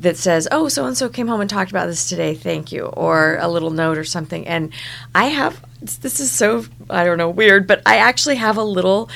[0.00, 2.34] that says, "Oh, so and so came home and talked about this today.
[2.34, 4.46] Thank you," or a little note or something.
[4.46, 4.72] And
[5.14, 9.08] I have this is so I don't know weird, but I actually have a little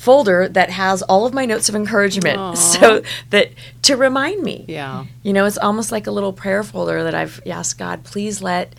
[0.00, 2.54] folder that has all of my notes of encouragement, Aw.
[2.54, 3.50] so that
[3.82, 4.64] to remind me.
[4.66, 5.04] Yeah.
[5.22, 8.74] You know, it's almost like a little prayer folder that I've asked God, please let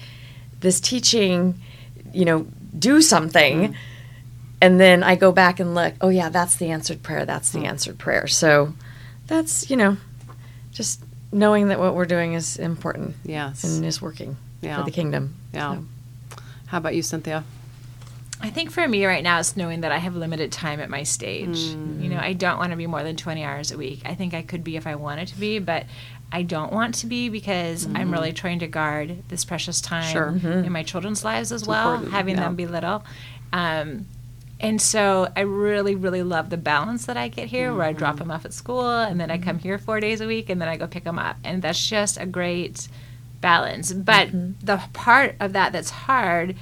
[0.62, 1.62] this teaching,
[2.12, 3.76] you know, do something.
[4.64, 7.26] And then I go back and look, oh, yeah, that's the answered prayer.
[7.26, 8.28] That's the answered prayer.
[8.28, 8.74] So
[9.28, 9.98] that's, you know,
[10.72, 13.64] just knowing that what we're doing is important Yes.
[13.64, 14.78] and is working Yeah.
[14.78, 15.36] for the kingdom.
[15.54, 15.76] Yeah.
[15.76, 15.86] So.
[16.68, 17.44] How about you, Cynthia?
[18.42, 21.04] I think for me right now, it's knowing that I have limited time at my
[21.04, 21.58] stage.
[21.60, 24.02] You know, I don't want to be more than 20 hours a week.
[24.06, 25.86] I think I could be if I wanted to be, but
[26.32, 28.12] I don't want to be because I'm mm-hmm.
[28.12, 30.32] really trying to guard this precious time Sure.
[30.32, 30.66] Mm-hmm.
[30.66, 32.44] in my children's lives as well, important, having yeah.
[32.44, 33.04] them be little.
[33.52, 34.06] Um,
[34.60, 38.16] and so I really, really love the balance that I get here where I drop
[38.16, 38.20] mm-hmm.
[38.20, 40.70] them off at school and then I come here four days a week and then
[40.70, 41.38] I go pick them up.
[41.44, 42.88] And that's just a great
[43.42, 43.92] balance.
[43.92, 46.56] But the part of that that's hard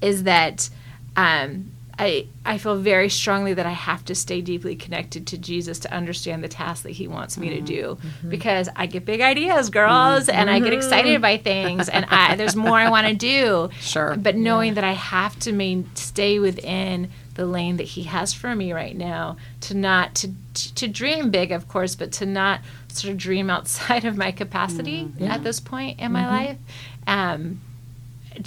[0.00, 0.68] is that
[1.16, 5.78] um, I I feel very strongly that I have to stay deeply connected to Jesus
[5.80, 7.64] to understand the task that He wants me to mm-hmm.
[7.64, 8.28] do mm-hmm.
[8.28, 10.76] because I get big ideas, girls, and I get mm-hmm.
[10.76, 13.70] excited by things, and I, there's more I want to do.
[13.80, 14.16] Sure.
[14.16, 18.54] But knowing that I have to main, stay within the lane that he has for
[18.54, 23.12] me right now to not to to dream big of course but to not sort
[23.12, 26.58] of dream outside of my capacity mm, at this point in my life
[27.06, 27.60] um,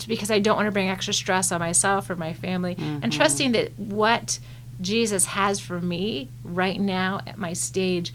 [0.08, 3.10] because I don't want to bring extra stress on myself or my family and mm-hmm.
[3.10, 4.40] trusting that what
[4.82, 8.14] Jesus has for me right now at my stage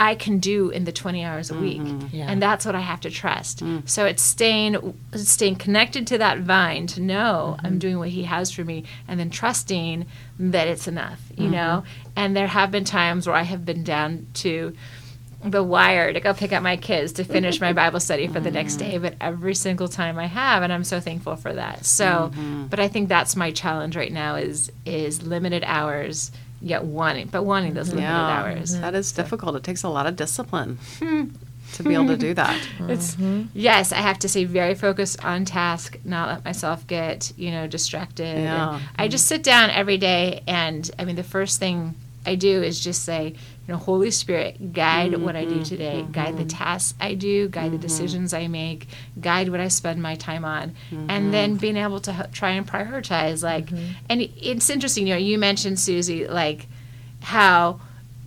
[0.00, 1.82] I can do in the 20 hours a week.
[1.82, 2.16] Mm-hmm.
[2.16, 2.30] Yeah.
[2.30, 3.62] And that's what I have to trust.
[3.62, 3.86] Mm.
[3.86, 7.66] So it's staying staying connected to that vine to know mm-hmm.
[7.66, 10.06] I'm doing what he has for me and then trusting
[10.38, 11.84] that it's enough, you know?
[12.16, 14.74] And there have been times where I have been down to
[15.42, 18.50] the wire to go pick up my kids to finish my Bible study for the
[18.50, 21.86] next day, but every single time I have, and I'm so thankful for that.
[21.86, 22.66] So, mm-hmm.
[22.66, 27.44] but I think that's my challenge right now is is limited hours, yet wanting, but
[27.44, 28.78] wanting those limited Yeah, hours.
[28.80, 29.56] that is difficult.
[29.56, 31.28] It takes a lot of discipline hmm.
[31.74, 32.60] to be able to do that.
[32.80, 33.44] It's mm-hmm.
[33.54, 37.66] yes, I have to stay very focused on task, not let myself get you know
[37.66, 38.26] distracted.
[38.26, 38.80] And Yeah.
[38.98, 41.94] I just sit down every day, and I mean the first thing
[42.26, 43.34] I do is just say,
[43.70, 46.48] you know, Holy Spirit, guide what I do mm-hmm, today, mm-hmm, guide the mm-hmm.
[46.48, 48.88] tasks I do, guide the decisions I make,
[49.20, 50.74] guide what I spend my time on,
[51.08, 53.44] and then being able to h- try and prioritize.
[53.44, 53.70] Like,
[54.08, 56.66] and it's interesting, you know, you mentioned Susie, like
[57.22, 57.80] how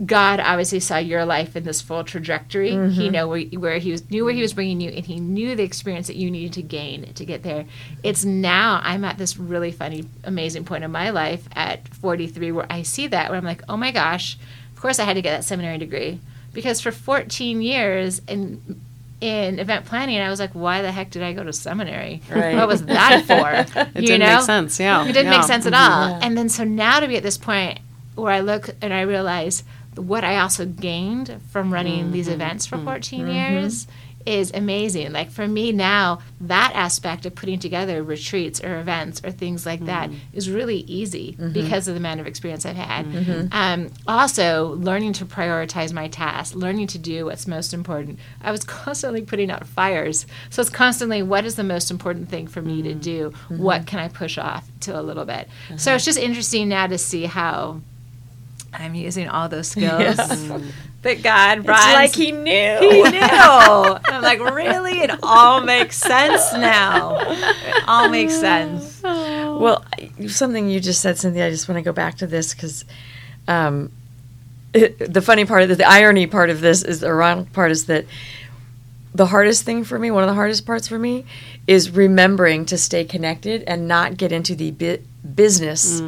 [0.06, 2.72] God obviously saw your life in this full trajectory.
[2.90, 5.58] He know where, where he was knew where he was bringing you, and he knew
[5.58, 7.66] the experience that you needed to gain to get there.
[8.02, 12.66] It's now I'm at this really funny, amazing point in my life at 43 where
[12.70, 14.38] I see that where I'm like, oh my gosh,
[14.84, 16.20] course I had to get that seminary degree
[16.54, 18.82] because for 14 years in
[19.22, 22.22] in event planning, I was like, why the heck did I go to seminary?
[22.30, 22.58] Right.
[22.58, 23.24] What was that
[23.74, 23.80] for?
[23.80, 24.36] It you didn't know?
[24.36, 24.78] make sense.
[24.82, 25.38] Yeah, It didn't yeah.
[25.38, 26.10] make sense at all.
[26.10, 26.24] Mm-hmm.
[26.24, 27.80] And then so now to be at this point
[28.16, 29.64] where I look and I realize
[29.96, 32.36] what I also gained from running these mm-hmm.
[32.36, 32.86] events for mm-hmm.
[32.86, 33.88] 14 years
[34.26, 35.12] is amazing.
[35.12, 39.80] Like for me now, that aspect of putting together retreats or events or things like
[39.80, 39.88] mm-hmm.
[39.88, 41.52] that is really easy mm-hmm.
[41.52, 43.06] because of the amount of experience I've had.
[43.06, 43.48] Mm-hmm.
[43.52, 48.20] Um, also, learning to prioritize my tasks, learning to do what's most important.
[48.42, 50.26] I was constantly putting out fires.
[50.50, 53.34] So it's constantly what is the most important thing for me to do?
[53.50, 55.48] What can I push off to a little bit?
[55.78, 55.96] So uh-huh.
[55.96, 57.82] it's just interesting now to see how
[58.74, 61.80] I'm using all those skills that God brought.
[61.80, 62.78] It's like he knew.
[62.80, 63.20] He knew.
[63.22, 65.02] I'm like, really?
[65.02, 67.18] It all makes sense now.
[67.20, 69.02] It all makes sense.
[69.04, 69.84] Well,
[70.28, 71.48] something you just said, Cynthia.
[71.48, 72.86] I just want to go back to this because
[73.48, 73.92] um,
[74.74, 77.86] the funny part of the, the irony part of this is the ironic part is
[77.86, 78.06] that
[79.14, 81.26] the hardest thing for me, one of the hardest parts for me,
[81.68, 85.00] is remembering to stay connected and not get into the bi-
[85.36, 86.02] business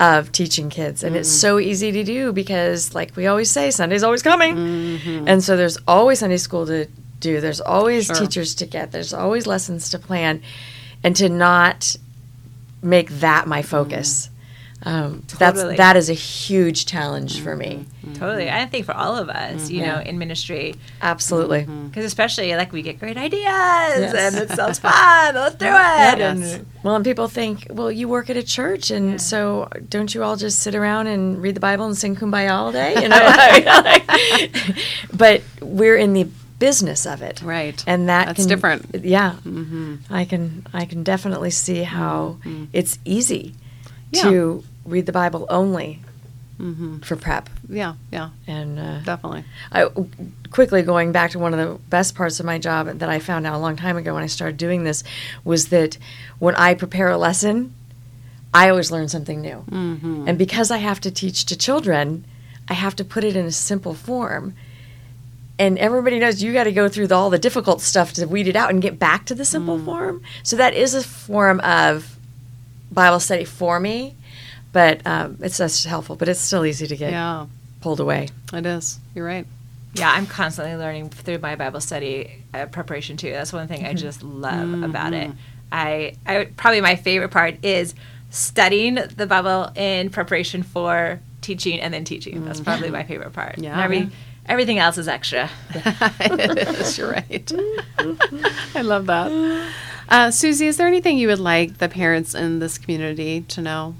[0.00, 1.02] of teaching kids.
[1.04, 1.40] And it's mm-hmm.
[1.40, 5.28] so easy to do because, like we always say, Sunday's always coming, mm-hmm.
[5.28, 6.86] and so there's always Sunday school to
[7.20, 7.40] do.
[7.40, 8.16] There's always Sure.
[8.16, 8.92] teachers to get.
[8.92, 10.42] There's always lessons to plan,
[11.02, 11.96] and to not
[12.82, 14.26] make that my focus.
[14.26, 14.33] Mm-hmm.
[14.86, 15.76] Um, Totally.
[15.76, 17.86] That's that is a huge challenge for me.
[18.04, 18.14] Mm-hmm.
[18.14, 18.50] Totally.
[18.50, 20.08] I think for all of us, you know, mm-hmm.
[20.08, 21.62] in ministry, Absolutely.
[21.62, 21.86] Mm-hmm.
[21.88, 25.34] because especially like we get great ideas and it sounds fun.
[25.34, 25.70] Let's do it.
[26.20, 30.22] And Well, and people think, well, you work at a church, and so don't you
[30.22, 32.92] all just sit around and read the Bible and sing Kumbaya all day?
[33.02, 34.54] You know,
[35.14, 37.82] but we're in the business of it, Right.
[37.86, 39.04] And that That's can- different.
[39.04, 39.36] Yeah,
[40.10, 42.36] I can I can definitely see how
[42.72, 43.54] it's easy
[44.12, 44.22] Yeah.
[44.24, 46.00] to read the Bible only
[47.00, 49.44] for prep, Yeah, yeah, and uh, definitely.
[49.72, 49.88] I,
[50.50, 53.44] quickly going back to one of the best parts of my job that I found
[53.46, 55.02] out a long time ago when I started doing this
[55.42, 55.98] was that
[56.38, 57.74] when I prepare a lesson,
[58.52, 59.64] I always learn something new.
[59.68, 60.28] Mm-hmm.
[60.28, 62.24] And because I have to teach to children,
[62.68, 64.54] I have to put it in a simple form.
[65.58, 68.46] And everybody knows you got to go through the, all the difficult stuff to weed
[68.46, 70.22] it out and get back to the simple form.
[70.42, 72.16] So that is a form of
[72.90, 74.14] Bible study for me,
[74.74, 76.16] but um, it's just helpful.
[76.16, 77.46] But it's still easy to get Yeah,
[77.80, 78.28] pulled away.
[78.52, 78.98] it is.
[79.14, 79.46] You're right.
[79.94, 83.30] yeah, I'm constantly learning through my Bible study uh, preparation too.
[83.30, 85.30] That's one thing I just love about it.
[85.72, 87.94] I, I probably my favorite part is
[88.30, 92.44] studying the Bible in preparation for teaching and then teaching.
[92.44, 93.58] That's probably my favorite part.
[93.58, 93.80] Yeah.
[93.82, 94.10] Every,
[94.46, 95.48] everything else is extra.
[95.74, 96.98] it is.
[96.98, 97.52] You're right.
[98.74, 99.68] I love that.
[100.08, 103.94] Uh, Susie, is there anything you would like the parents in this community to know?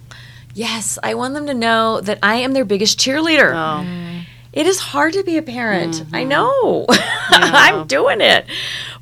[0.55, 3.53] Yes, I want them to know that I am their biggest cheerleader.
[3.55, 6.05] Oh, It is hard to be a parent.
[6.13, 6.87] I know.
[7.29, 8.47] I'm doing it.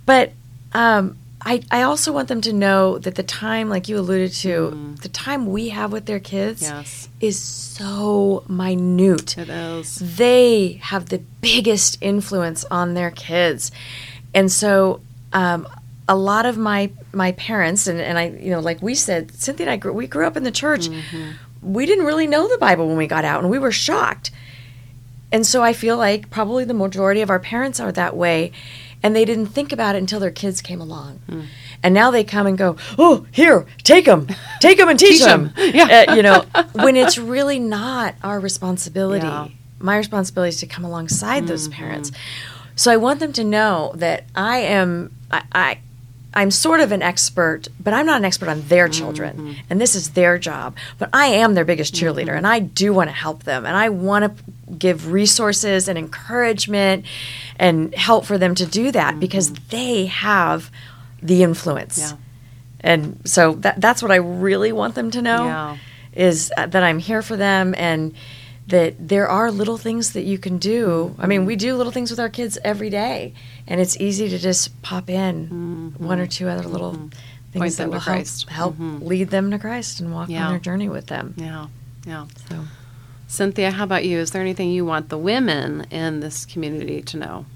[0.07, 0.33] But
[0.73, 4.97] um, I, I also want them to know that the time, like you alluded to,
[5.03, 9.37] the time we have with their kids yes, is so minute.
[9.37, 10.17] it is.
[10.17, 13.73] They have the biggest influence on their kids.
[14.33, 15.01] And so
[15.33, 15.67] um,
[16.13, 19.67] a lot of my my parents and, and I you know like we said Cynthia
[19.67, 21.31] and I grew, we grew up in the church mm-hmm.
[21.63, 24.31] we didn't really know the Bible when we got out, and we were shocked.
[25.31, 28.53] And so I feel like probably the majority of our parents are that way,
[29.03, 31.21] and they didn't think about it until their kids came along.
[31.29, 31.43] Hmm.
[31.83, 34.29] And now they come and go, oh, here, take them,
[34.61, 35.53] take them and teach, Teach 'em.
[35.57, 35.75] them.
[35.75, 36.05] Yeah.
[36.09, 36.45] Uh, you know,
[36.85, 39.27] when it's really not our responsibility.
[39.27, 39.49] Yeah.
[39.79, 42.11] My responsibility is to come alongside those parents.
[42.11, 42.77] Mm-hmm.
[42.77, 45.79] So I want them to know that I am, I, I
[46.35, 48.99] I'm sort of an expert, but I'm not an expert on their mm-hmm.
[48.99, 50.77] children, and this is their job.
[50.99, 52.07] But I am their biggest mm-hmm.
[52.07, 54.45] cheerleader, and I do want to help them, and I want to
[54.79, 57.05] give resources and encouragement
[57.57, 59.21] and help for them to do that mm-hmm.
[59.21, 60.71] because they have
[61.23, 61.99] the influence.
[61.99, 62.17] Yeah.
[62.81, 65.77] And so that that's what I really want them to know Yeah.
[66.13, 68.15] is uh, that I'm here for them and
[68.67, 71.15] that there are little things that you can do.
[71.19, 73.35] I mean, we do little things with our kids every day,
[73.67, 76.07] and it's easy to just pop in mm-hmm.
[76.07, 77.09] one or two other little mm-hmm.
[77.53, 79.07] Point things that them to will help, help mm-hmm.
[79.07, 80.47] lead them to Christ and walk Yeah.
[80.47, 81.35] on their journey with them.
[81.37, 81.67] Yeah.
[82.07, 82.27] Yeah.
[82.49, 82.65] So
[83.27, 84.19] Cynthia, how about you?
[84.19, 87.47] Is there anything you want the women in this community to know?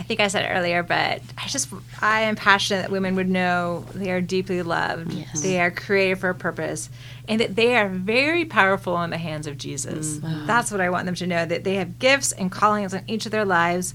[0.00, 1.68] I think I said it earlier, but I just
[2.00, 5.12] I am passionate that women would know they are deeply loved.
[5.12, 5.42] Yes.
[5.42, 6.88] They are created for a purpose,
[7.28, 10.18] and that they are very powerful in the hands of Jesus.
[10.22, 13.26] That's what I want them to know that they have gifts and callings on each
[13.26, 13.94] of their lives.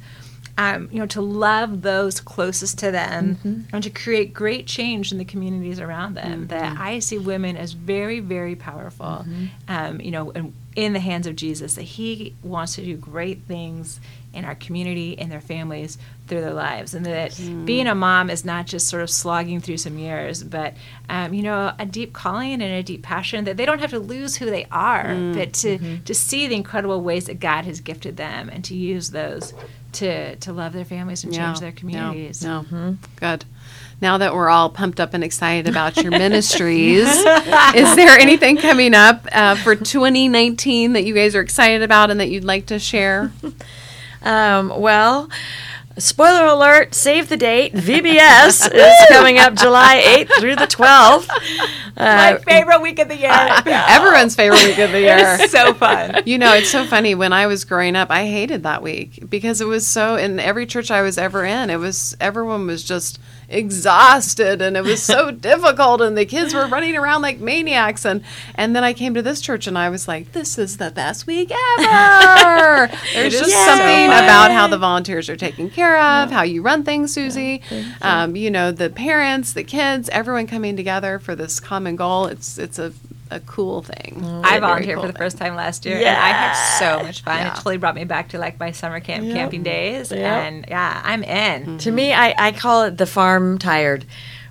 [0.58, 5.18] Um, you know, to love those closest to them and to create great change in
[5.18, 6.47] the communities around them.
[6.47, 9.26] That I see women as very, very powerful.
[9.68, 11.76] Um, you know, in, in the hands of Jesus.
[11.76, 13.99] That He wants to do great things
[14.36, 18.43] in our community, in their families, through their lives, and that being a mom is
[18.43, 20.73] not just sort of slogging through some years, but
[21.09, 23.99] um, you know, a deep calling and a deep passion that they don't have to
[23.99, 28.17] lose who they are, but to to see the incredible ways that God has gifted
[28.17, 29.53] them and to use those
[29.93, 32.43] to to love their families and change their communities.
[32.43, 32.97] No, no.
[33.17, 33.45] good.
[34.01, 38.93] Now that we're all pumped up and excited about your ministries, is there anything coming
[38.93, 42.79] up uh, for 2019 that you guys are excited about and that you'd like to
[42.79, 43.31] share?
[44.22, 45.30] Um, well,
[45.97, 47.74] spoiler alert, save the date.
[47.74, 51.28] VBS is coming up July 8th through the 12th.
[51.97, 53.32] My Uh, favorite week of the year.
[53.66, 55.38] Everyone's favorite week of the year.
[55.39, 56.24] It's so fun.
[56.26, 57.16] You know, it's so funny.
[57.16, 60.16] When I was growing up, I hated that week because it was so.
[60.18, 63.18] In every church I was ever in, it was everyone was just
[63.49, 68.05] exhausted and it was so difficult, and the kids were running around like maniacs.
[68.05, 68.23] And
[68.55, 71.27] and then I came to this church and I was like, this is the best
[71.27, 72.87] week ever.
[73.13, 76.83] There's just so something about how the volunteers are taken care of, how you run
[76.83, 77.61] things, Susie.
[78.01, 82.25] Um, you know, the parents, the kids, everyone coming together for this common goal.
[82.27, 82.93] It's it's a
[83.36, 84.21] a cool thing.
[84.43, 85.19] I Very volunteered cool for the thing.
[85.21, 87.38] first time last year, and I had so much fun.
[87.38, 87.51] Yeah.
[87.51, 89.36] It totally brought me back to like my summer camp Yep.
[89.36, 90.19] camping days, Yep.
[90.19, 91.77] and yeah, I'm in.
[91.79, 94.05] To me, I, I call it the farm tired,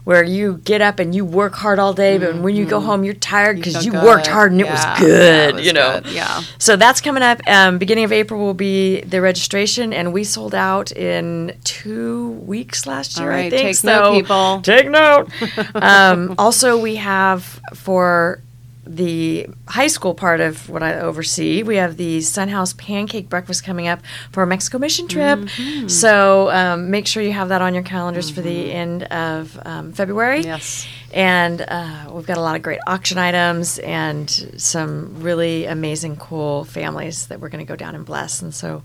[0.04, 3.04] where you get up and you work hard all day, but when you go home,
[3.04, 4.72] you're tired because feel you, worked hard and it Yeah.
[4.72, 6.00] was Yeah, good, it was you know.
[6.02, 6.12] good.
[6.12, 6.42] Yeah.
[6.58, 7.40] So that's coming up.
[7.46, 12.86] Um, beginning of April will be the registration, and we sold out in two weeks
[12.86, 13.32] last year.
[13.32, 13.62] All I think.
[13.62, 14.60] take so note, people.
[14.62, 15.28] Take note.
[15.74, 18.40] um, also, we have for
[18.86, 23.88] the high school part of what I oversee, we have the Sunhouse Pancake Breakfast coming
[23.88, 25.38] up for our Mexico mission trip.
[25.38, 25.88] Mm-hmm.
[25.88, 29.92] So um, make sure you have that on your calendars for the end of um,
[29.92, 30.40] February.
[30.40, 30.86] Yes.
[31.12, 34.28] And uh, we've got a lot of great auction items and
[34.58, 38.42] some really amazing, cool families that we're going to go down and bless.
[38.42, 38.82] And so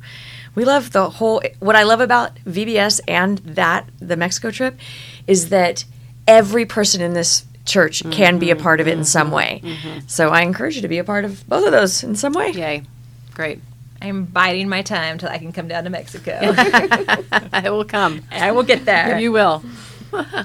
[0.55, 1.41] we love the whole.
[1.59, 4.77] What I love about VBS and that, the Mexico trip,
[5.25, 5.85] is that
[6.27, 9.61] every person in this church can be a part of it in some way.
[10.07, 12.51] So I encourage you to be a part of both of those in some way.
[12.51, 12.83] Yay.
[13.33, 13.61] Great.
[14.01, 16.31] I'm biding my time till I can come down to Mexico.
[17.53, 18.21] I will come.
[18.31, 19.19] I will get there.
[19.19, 19.63] You will.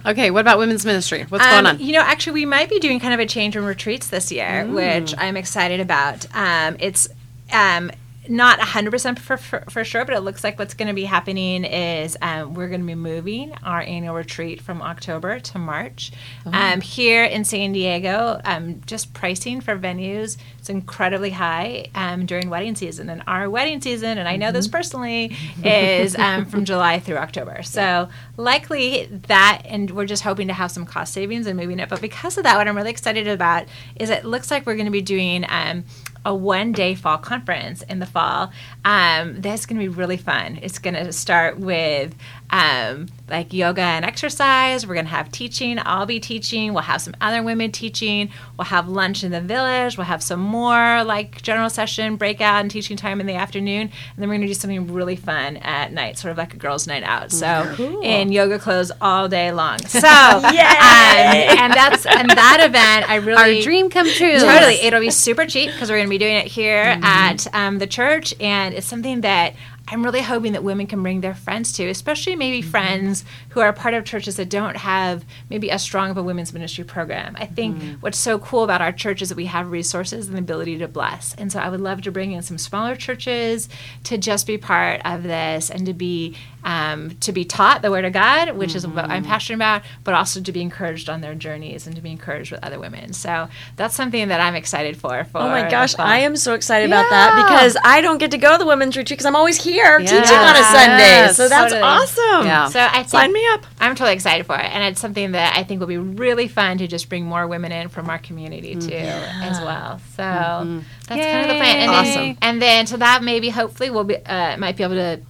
[0.05, 1.25] okay, what about women's ministry?
[1.29, 1.79] What's going Um, on?
[1.81, 4.67] You know, actually, we might be doing kind of a change in retreats this year,
[4.67, 6.27] which I'm excited about.
[6.37, 7.09] Um, it's
[7.53, 7.91] um,
[8.29, 11.65] not 100% for, for, for sure, but it looks like what's going to be happening
[11.65, 16.13] is um, we're going to be moving our annual retreat from October to March.
[16.47, 22.49] Um, here in San Diego, um, just pricing for venues is incredibly high um, during
[22.49, 23.11] wedding season.
[23.11, 27.63] And our wedding season, and I know this personally, is um, from July through October.
[27.63, 31.89] So likely that, and we're just hoping to have some cost savings and moving it.
[31.89, 33.67] But because of that, what I'm really excited about
[33.97, 35.85] is it looks like we're going to be doing um,
[36.25, 38.51] a one day fall conference in the fall.
[38.85, 40.59] Um, that's going to be really fun.
[40.63, 42.15] It's going to start with
[42.51, 44.87] um, like yoga and exercise.
[44.87, 45.79] We're going to have teaching.
[45.83, 46.73] I'll be teaching.
[46.73, 48.31] We'll have some other women teaching.
[48.57, 49.97] We'll have lunch in the village.
[49.97, 53.83] We'll have some more like general session, breakout, and teaching time in the afternoon.
[53.83, 56.57] And then we're going to do something really fun at night, sort of like a
[56.57, 57.33] girls' night out.
[57.33, 59.79] So in yoga clothes all day long.
[59.95, 64.39] So um, and that's and that event I really Our dream come true.
[64.39, 64.75] Totally.
[64.75, 67.87] It'll be super cheap because we're going to be doing it here at um, the
[67.87, 68.35] church.
[68.39, 69.55] And it's something that
[69.89, 72.71] I'm really hoping that women can bring their friends to, especially maybe mm-hmm.
[72.71, 76.53] friends who are part of churches that don't have maybe as strong of a women's
[76.53, 77.37] ministry program.
[77.39, 77.95] I think mm-hmm.
[78.01, 80.89] what's so cool about our church is that we have resources and the ability to
[80.89, 81.35] bless.
[81.35, 83.69] And so I would love to bring in some smaller churches
[84.05, 88.05] to just be part of this and to be um, to be taught the Word
[88.05, 91.35] of God, which is what I'm passionate about, but also to be encouraged on their
[91.35, 93.13] journeys and to be encouraged with other women.
[93.13, 95.25] So that's something that I'm excited for.
[95.25, 95.95] for Oh my gosh.
[95.99, 98.97] I am so excited about that because I don't get to go to the women's
[98.97, 100.73] retreat because I'm always here teaching on a Yes.
[100.73, 101.33] Sunday.
[101.35, 101.83] So that's Totally.
[101.83, 102.47] awesome.
[102.47, 102.69] Yeah.
[102.69, 103.67] So I think Sign me up.
[103.79, 106.79] I'm totally excited for it, and it's something that I think will be really fun
[106.79, 110.01] to just bring more women in from our community too, as well.
[110.17, 111.77] So that's kind of the plan.
[111.81, 112.15] And Awesome.
[112.15, 115.21] Then, and then so that maybe hopefully we'll be uh, might be able to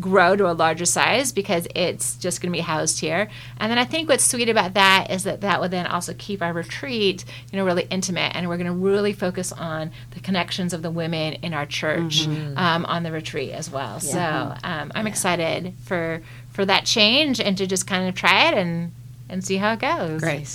[0.00, 3.28] grow to a larger size because it's just going to be housed here.
[3.58, 6.42] And then I think what's sweet about that is that that would then also keep
[6.42, 10.72] our retreat, you know, really intimate, and we're going to really focus on the connections
[10.72, 12.26] of the women in our church
[12.56, 14.00] um, on the retreat as well.
[14.00, 14.20] So
[14.64, 16.22] um, I'm excited for
[16.52, 18.92] for that change and to just kind of try it and
[19.28, 20.20] and see how it goes.
[20.20, 20.48] Great.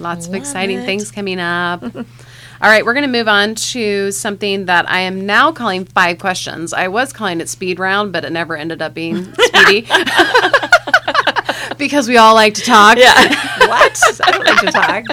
[0.00, 0.84] Lots of exciting it.
[0.84, 1.82] things coming up.
[2.60, 6.18] All right, we're going to move on to something that I am now calling five
[6.18, 6.72] questions.
[6.72, 9.82] I was calling it speed round, but it never ended up being speedy
[11.78, 12.98] because we all like to talk.
[12.98, 13.14] Yeah.
[13.68, 14.00] What?
[14.24, 15.04] I don't like to talk.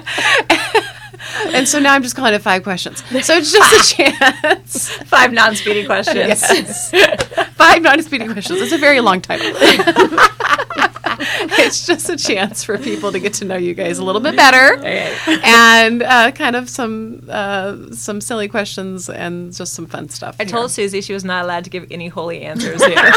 [1.53, 3.03] And so now I'm just calling it five questions.
[3.25, 4.91] So it's just a chance.
[5.03, 6.15] Five non-speedy questions.
[6.15, 6.91] Yes.
[7.55, 8.61] Five non speedy questions.
[8.61, 9.51] It's a very long title.
[11.59, 14.35] it's just a chance for people to get to know you guys a little bit
[14.35, 14.83] better,
[15.43, 20.35] and uh, kind of some uh, some silly questions and just some fun stuff.
[20.39, 20.51] I here.
[20.51, 22.95] told Susie she was not allowed to give any holy answers here.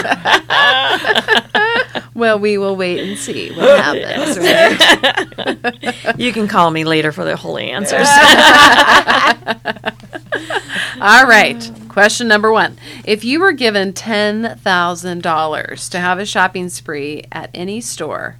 [2.14, 4.36] Well, we will wait and see what happens.
[6.18, 8.08] You can call me later for the holy answers.
[11.00, 11.70] All right.
[11.98, 17.24] Question number one: If you were given ten thousand dollars to have a shopping spree
[17.32, 18.36] at any store,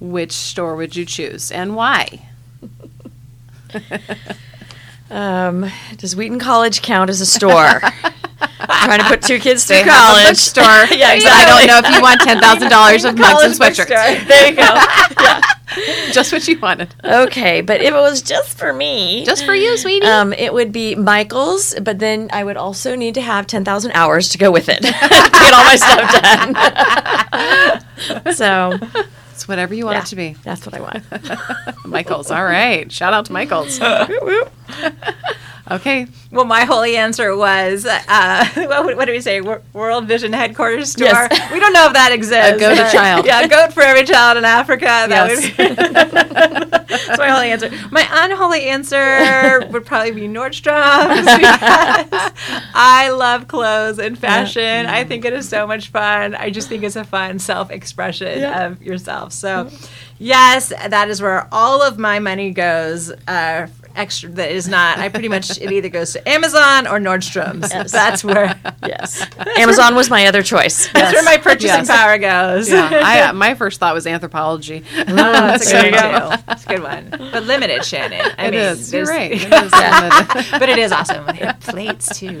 [0.00, 2.28] which store would you choose and why?
[5.10, 7.80] um, does Wheaton College count as a store?
[8.40, 10.26] Trying to put two kids through They a college.
[10.26, 10.64] bookstore.
[10.96, 13.88] yeah, I don't know if you want ten thousand dollars of mugs and sweatshirts.
[13.88, 13.96] bookstore.
[14.28, 14.74] There you go.
[15.22, 15.40] Yeah.
[16.12, 16.94] Just what you wanted.
[17.04, 20.06] Okay, but if it was just for me, Just for you, sweetie.
[20.06, 21.74] um, it would be Michael's.
[21.80, 24.82] But then I would also need to have ten thousand hours to go with it
[24.82, 26.12] to get all my stuff
[28.24, 28.34] done.
[28.34, 28.78] so
[29.32, 30.36] it's whatever you want yeah, it to be.
[30.44, 31.86] that's what I want.
[31.86, 32.30] Michael's.
[32.30, 32.90] All right.
[32.92, 33.80] Shout out to Michael's.
[35.70, 36.06] Okay.
[36.30, 39.40] well, my holy answer was, uh, what, what do we say?
[39.40, 41.06] World Vision Headquarters store.
[41.06, 41.52] Yes.
[41.52, 42.56] We don't know if that exists.
[42.56, 43.24] A goat but- child.
[43.26, 44.84] Yeah, a goat for every child in Africa.
[45.08, 45.56] That Yes.
[45.58, 45.76] would
[46.94, 47.70] That's my holy answer.
[47.90, 52.32] My unholy answer would probably be Nordstrom's because
[52.74, 54.86] I love clothes and fashion.
[54.86, 56.34] I think it is so much fun.
[56.34, 58.66] I just think it's a fun self-expression Yeah.
[58.66, 59.32] of yourself.
[59.32, 59.70] So,
[60.18, 63.10] yes, that is where all of my money goes.
[63.26, 63.66] Uh,
[63.96, 64.98] extra that is not.
[64.98, 67.72] I pretty much it either goes to Amazon or Nordstrom's.
[67.72, 67.92] Yes.
[68.04, 69.26] That's where yes,
[69.56, 70.88] Amazon was my other choice.
[70.92, 71.88] that's where my purchasing Yes.
[71.88, 72.70] power goes.
[72.70, 72.90] Yeah.
[72.92, 74.84] I, uh, my first thought was Anthropologie.
[74.96, 76.42] Oh, that's a good one.
[76.46, 77.10] That's a good one.
[77.32, 78.32] But limited, Shannon.
[78.38, 78.92] I It mean, is.
[78.92, 79.32] You're right.
[79.32, 81.26] It is but it is awesome.
[81.26, 82.38] They have plates too.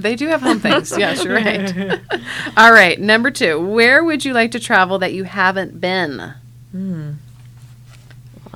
[0.00, 0.96] they do have home things.
[0.96, 2.00] Yes, you're right.
[2.56, 3.00] All right.
[3.00, 3.60] Number two.
[3.64, 6.34] Where would you like to travel that you haven't been?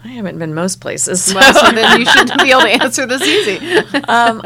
[0.04, 1.22] I haven't been most places.
[1.24, 3.58] so- Well, so then you should be able to answer this easy.
[4.08, 4.42] um,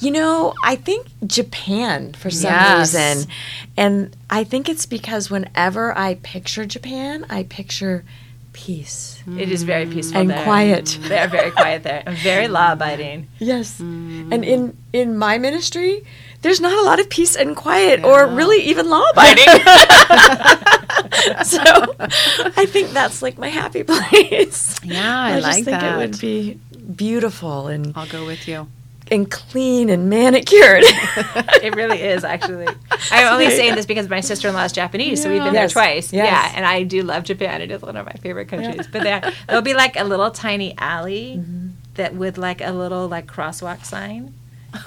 [0.00, 2.94] you know, I think Japan for some Yes.
[2.94, 3.30] reason.
[3.76, 8.04] And I think it's because whenever I picture Japan, I picture
[8.54, 10.42] peace It is very peaceful and there.
[10.44, 10.98] quiet.
[11.02, 12.02] They're very quiet there.
[12.22, 13.28] Very law abiding.
[13.38, 13.78] Yes.
[13.80, 16.04] And in in my ministry,
[16.40, 19.44] there's not a lot of peace and quiet or really even law abiding.
[21.44, 21.60] so
[22.56, 24.78] I think that's like my happy place.
[24.84, 25.94] Yeah, I, I, like think that.
[25.94, 26.58] it would be
[26.94, 28.68] beautiful and I'll go with you.
[29.10, 30.84] and clean and manicured.
[31.62, 32.66] It really is actually.
[33.10, 35.72] I'm only saying this because my sister-in-law is Japanese, so we've been Yes.
[35.74, 36.12] there twice.
[36.12, 36.26] Yes.
[36.30, 37.60] Yeah, and I do love Japan.
[37.62, 38.86] It is one of my favorite countries.
[38.92, 41.68] But there, there'll be like a little tiny alley Mm-hmm.
[41.94, 44.34] that with like a little like crosswalk sign.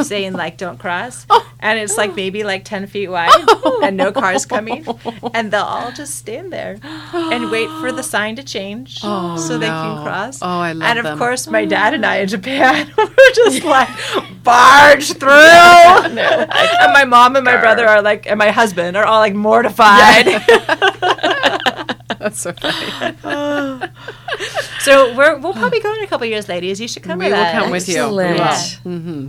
[0.01, 1.25] Saying like "Don't cross,"
[1.59, 3.31] and it's like maybe like ten feet wide,
[3.83, 4.85] and no cars coming,
[5.33, 6.77] and they'll all just stand there
[7.13, 10.39] and wait for the sign to change so they can cross.
[10.41, 11.17] Oh, I love And of them.
[11.17, 13.89] course, my dad and I in Japan were just like
[14.43, 16.15] barge through, and
[16.93, 20.25] my mom and my brother are like, and my husband are all like mortified.
[22.19, 23.87] That's so funny.
[24.79, 26.79] So we're, we'll probably go in a couple years, ladies.
[26.81, 27.51] You should come we with will us.
[27.51, 27.95] come with you.
[28.15, 28.79] We Excellent.
[28.85, 28.91] will.
[28.99, 29.27] Mm-hmm.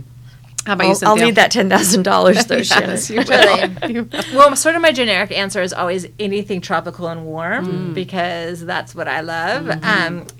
[0.65, 1.09] How about you, I'll, Cynthia?
[1.09, 2.89] I'll need that ten thousand dollars though, Shannon.
[2.91, 3.89] Yes, you will.
[3.89, 4.23] You will.
[4.33, 7.93] Well, sort of my generic answer is always anything tropical and warm Mm.
[7.93, 9.63] because that's what I love.
[9.65, 9.83] Mm-hmm.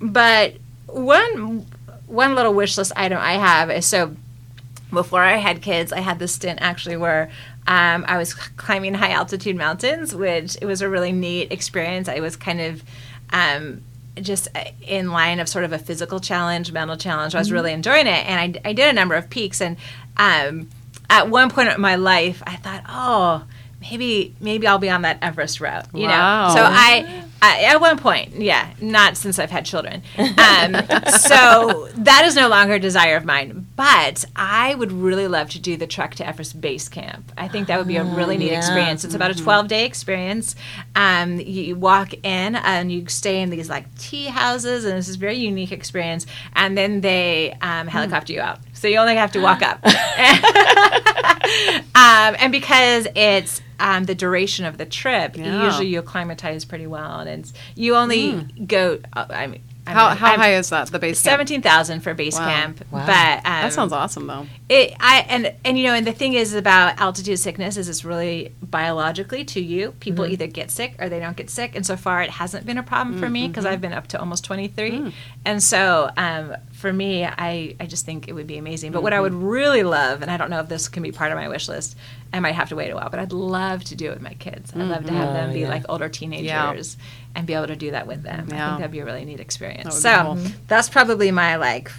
[0.03, 0.55] Um, but
[0.87, 1.65] one
[2.07, 4.15] one little wish list item I have is so
[4.91, 7.29] before I had kids, I had this stint actually where
[7.67, 12.09] um, I was climbing high altitude mountains, which it was a really neat experience.
[12.09, 12.83] I was kind of
[13.31, 13.83] um,
[14.21, 14.49] just
[14.85, 17.33] in line of sort of a physical challenge, mental challenge.
[17.35, 19.61] I was really enjoying it, and I, I did a number of peaks.
[19.61, 19.77] And
[20.17, 20.69] um,
[21.09, 23.43] at one point in my life, I thought, oh,
[23.81, 25.85] maybe maybe I'll be on that Everest route.
[25.93, 26.47] You Wow.
[26.49, 30.03] know, so I, I at one point, yeah, not since I've had children.
[30.17, 30.75] Um,
[31.17, 33.67] so that is no longer a desire of mine.
[33.75, 37.31] But I would really love to do the trek to Everest Base Camp.
[37.37, 38.57] I think that would be a really neat yeah.
[38.59, 39.03] experience.
[39.03, 40.55] It's about a 12 day experience.
[40.95, 45.15] Um, you, walk in and you stay in these like tea houses, and it's this
[45.15, 46.27] very unique experience.
[46.53, 48.59] And then they um, helicopter you out.
[48.81, 49.79] So you only have to walk up.
[49.85, 49.91] um,
[51.93, 55.65] and because it's um, the duration of the trip, Yeah.
[55.65, 58.97] usually you acclimatize pretty well, and it's, you only go.
[59.13, 61.31] Uh, I mean, I'm- How, how I'm- high is that, the base camp?
[61.33, 62.45] Seventeen thousand for base Wow.
[62.47, 63.05] camp, Wow.
[63.07, 64.45] but um, That sounds awesome, though.
[64.69, 68.05] it, I and and you know, and the thing is about altitude sickness is it's
[68.05, 69.93] really biologically to you.
[69.99, 70.33] People Mm-hmm.
[70.33, 72.83] either get sick or they don't get sick, and so far it hasn't been a
[72.83, 73.51] problem for me Mm-hmm.
[73.51, 75.13] because I've been up to almost twenty three, Mm.
[75.45, 78.91] and so um, for me, I I just think it would be amazing.
[78.91, 79.23] But what I Mm-hmm.
[79.23, 81.67] would really love, and I don't know if this can be part of my wish
[81.67, 81.97] list,
[82.33, 84.33] I might have to wait a while, but I'd love to do it with my
[84.35, 84.71] kids.
[84.73, 85.69] I'd love to have them Oh, be yeah.
[85.69, 86.95] like older teenagers
[87.35, 88.45] and be able to do that with them.
[88.47, 90.01] I think that'd be a really neat experience.
[90.01, 90.51] That So cool.
[90.67, 91.91] that's probably my like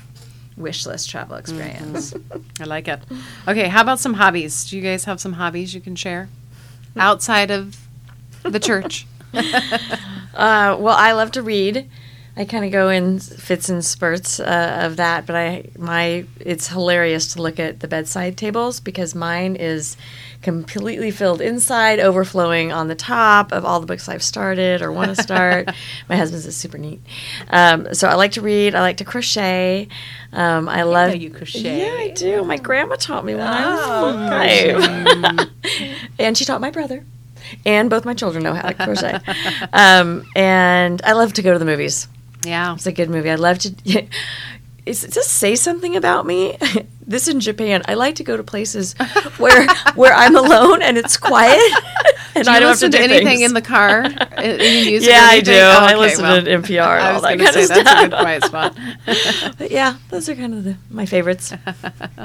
[0.56, 1.60] wish list travel Mm-hmm.
[1.60, 2.14] experience.
[2.60, 3.00] I like it.
[3.46, 4.64] Okay, how about some hobbies?
[4.70, 6.28] Do you guys have some hobbies you can share
[6.96, 7.76] outside of
[8.42, 9.06] the church?
[10.34, 11.90] Uh, well, I love to read.
[12.34, 16.68] I kind of go in fits and spurts uh, of that, but I my it's
[16.68, 19.98] hilarious to look at the bedside tables because mine is
[20.40, 25.14] completely filled inside, overflowing on the top of all the books I've started or want
[25.14, 25.68] to start.
[26.08, 27.02] my husband's is super neat,
[27.50, 28.74] um, so I like to read.
[28.74, 29.88] I like to crochet.
[30.32, 31.84] Um, I love know you crochet.
[31.84, 32.44] Yeah, I do.
[32.44, 37.04] My grandma taught me when I Oh, was five, and she taught my brother.
[37.66, 39.18] And both my children know how to crochet.
[39.74, 42.08] um, and I love to go to the movies.
[42.44, 42.74] Yeah.
[42.74, 43.30] It's a good movie.
[43.30, 43.74] I love to.
[44.84, 46.58] Is it just say something about me?
[47.06, 48.94] this in Japan, I like to go to places
[49.38, 51.60] where where I'm alone and it's quiet,
[52.36, 53.42] and Do I don't listen have to, to do anything things.
[53.50, 54.02] in the car?
[54.38, 55.54] Music Yeah, I anything?
[55.54, 55.60] do.
[55.60, 57.80] Oh, I okay, listen well, to NPR and I was that going to say that's
[57.90, 57.98] stuff.
[58.04, 58.76] a good quiet spot.
[59.58, 61.52] But yeah, those are kind of the, my favorites.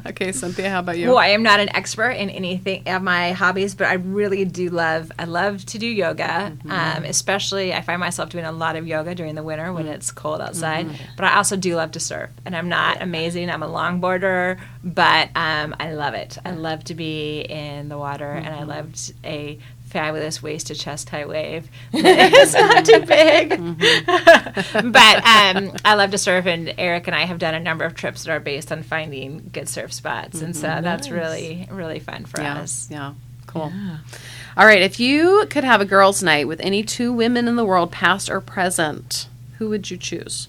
[0.05, 1.07] okay, Cynthia, how about you?
[1.09, 4.69] Well, I am not an expert in anything of my hobbies, but I really do
[4.69, 5.11] love.
[5.19, 6.27] I love to do yoga,
[6.57, 6.71] Mm-hmm.
[6.71, 10.11] um, especially I find myself doing a lot of yoga during the winter when it's
[10.11, 10.87] cold outside.
[10.87, 11.03] Mm-hmm.
[11.15, 13.49] But I also do love to surf, and I'm not amazing.
[13.49, 16.37] I'm a longboarder, but um, I love it.
[16.45, 18.71] I love to be in the water, and Mm-hmm.
[18.71, 21.69] I loved a fabulous waist to chest high wave.
[21.93, 24.91] it's not too big, Mm-hmm.
[24.91, 27.95] but um, I love to surf, and Eric and I have done a number of
[27.95, 32.25] trips that are based on finding good surf spots, and so that's really really fun
[32.25, 32.87] for yeah, us.
[32.91, 33.13] yeah,
[33.45, 33.71] cool.
[34.55, 37.65] All right, if you could have a girls' night with any two women in the
[37.65, 39.27] world, past or present,
[39.57, 40.47] who would you choose?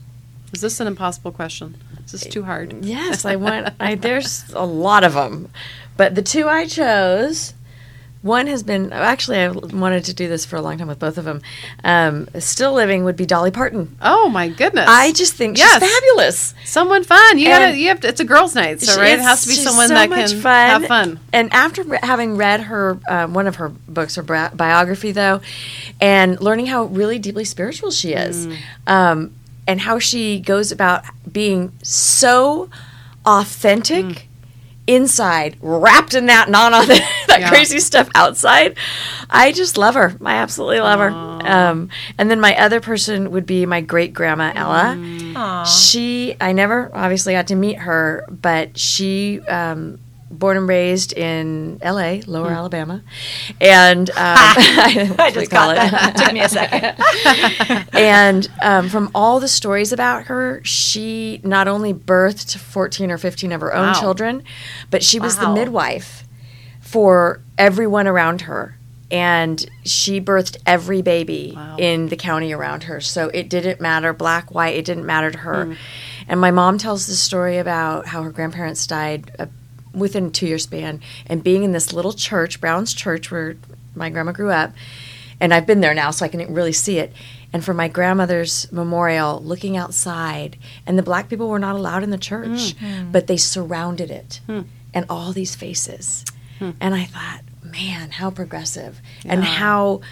[0.52, 1.76] Is this an impossible question?
[2.06, 2.84] Is this too hard?
[2.84, 3.74] Yes, I want.
[3.78, 5.50] I there's a lot of them,
[5.96, 7.52] but the two I chose.
[8.22, 11.18] One has been actually I wanted to do this for a long time with both
[11.18, 11.40] of them.
[11.84, 13.96] Um, still living would be Dolly Parton.
[14.02, 14.86] Oh my goodness!
[14.88, 15.80] I just think Yes.
[15.80, 16.54] she's fabulous.
[16.64, 17.38] someone fun.
[17.38, 17.76] You gotta.
[17.78, 18.08] You have to.
[18.08, 19.12] It's a girls' night, so right.
[19.12, 20.68] It has to be someone so that can fun.
[20.70, 21.20] have fun.
[21.32, 25.40] And after re- having read her um, one of her books, her bra- biography, though,
[26.00, 28.56] and learning how really deeply spiritual she is, Mm.
[28.88, 29.34] um,
[29.68, 32.68] and how she goes about being so
[33.24, 34.04] authentic.
[34.04, 34.22] Mm.
[34.88, 36.72] Inside, wrapped in that non
[37.28, 37.48] that Yeah.
[37.50, 38.76] crazy stuff outside,
[39.28, 40.16] I just love her.
[40.24, 41.10] I absolutely love her.
[41.10, 44.96] Um, and then my other person would be my great grandma Ella.
[44.98, 45.66] Mm.
[45.66, 49.98] She, I never obviously got to meet her, but she um,
[50.30, 53.02] born and raised in L.A., Lower Alabama,
[53.60, 56.16] and um, I, just got that.
[56.16, 57.88] Took me a second.
[57.94, 63.52] and um, from all the stories about her, she not only birthed 14 or 15
[63.52, 64.00] of her own Wow.
[64.00, 64.42] children,
[64.90, 66.24] but she was the midwife
[66.80, 68.74] for everyone around her.
[69.10, 71.76] And she birthed every baby Wow.
[71.78, 73.00] in the county around her.
[73.00, 75.64] So it didn't matter, black, white, it didn't matter to her.
[75.64, 75.72] Hmm.
[76.28, 79.32] And my mom tells the story about how her grandparents died
[79.98, 81.00] within a two year span.
[81.26, 83.56] And being in this little church, Brown's Church, where
[83.94, 84.72] my grandma grew up,
[85.40, 87.12] and I've been there now, so I can really see it.
[87.52, 92.10] And for my grandmother's memorial, looking outside, and the black people were not allowed in
[92.10, 93.10] the church, mm-hmm.
[93.10, 94.62] but they surrounded it, hmm.
[94.92, 96.26] and all these faces.
[96.58, 96.70] Hmm.
[96.78, 100.02] And I thought, man, how progressive, and how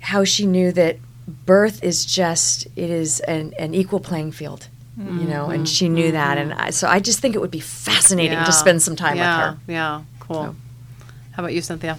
[0.00, 4.68] how she knew that birth is just it is an, an equal playing field.
[4.96, 7.58] You know, and she knew that, and I, so I just think it would be
[7.60, 8.44] fascinating Yeah.
[8.44, 9.72] to spend some time yeah, with her.
[9.72, 10.54] Yeah, cool.
[11.32, 11.98] How about you, Cynthia?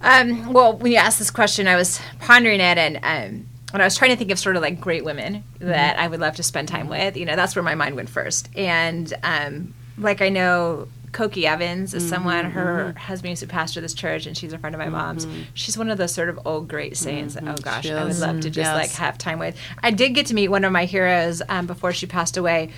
[0.00, 3.84] Um, well, when you asked this question, I was pondering it, and um, when I
[3.84, 6.42] was trying to think of sort of like great women that I would love to
[6.42, 8.48] spend time with, you know, that's where my mind went first.
[8.56, 12.44] And um, like I know Koki Evans is someone.
[12.44, 12.98] Mm-hmm, her mm-hmm.
[12.98, 15.24] husband used to pastor this church, and she's a friend of my mom's.
[15.24, 15.42] Mm-hmm.
[15.54, 17.34] She's one of those sort of old great saints.
[17.34, 18.74] that, Oh gosh, I would love to mm, just Yes.
[18.74, 19.56] like have time with.
[19.82, 22.70] I did get to meet one of my heroes um, before she passed away.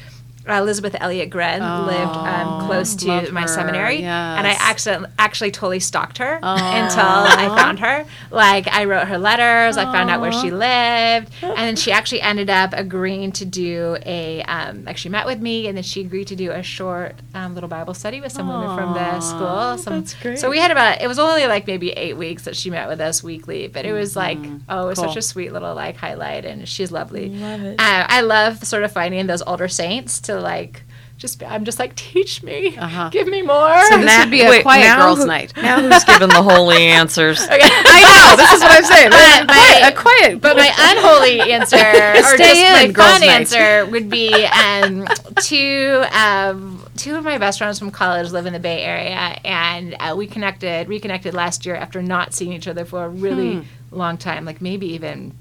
[0.56, 4.58] Elisabeth Elliot Gren lived um, close to my her, seminary, and I yes.
[4.60, 8.06] actually actually totally stalked her until I found her.
[8.30, 12.20] Like I wrote her letters, I found out where she lived, and then she actually
[12.22, 16.00] ended up agreeing to do a um, like she met with me, and then she
[16.00, 19.78] agreed to do a short um, little Bible study with some women from the school.
[19.78, 20.38] Some, that's great.
[20.38, 23.00] So we had about it was only like maybe eight weeks that she met with
[23.00, 24.38] us weekly, but it was like
[24.68, 25.08] oh, it was Cool.
[25.08, 27.28] such a sweet little like highlight, and she's lovely.
[27.28, 27.80] Love it.
[27.80, 30.82] Uh, I love sort of finding those older saints to like.
[31.16, 33.08] Just, I'm just like, teach me, Uh-huh.
[33.10, 33.82] give me more.
[33.88, 35.52] So this would be a wait, quiet now girls' who- night.
[35.56, 37.44] Now who's giving the holy answers?
[37.50, 38.36] I know.
[38.36, 39.10] This is what I'm saying.
[39.48, 40.40] But my- a quiet.
[40.40, 43.30] But my unholy answer, or Stay just in, my girls' fun night.
[43.30, 45.08] answer, would be um,
[45.42, 49.96] two um, two of my best friends from college live in the Bay Area, and
[49.98, 53.62] uh, we connected reconnected last year after not seeing each other for a really Hmm.
[53.90, 55.36] long time, like maybe even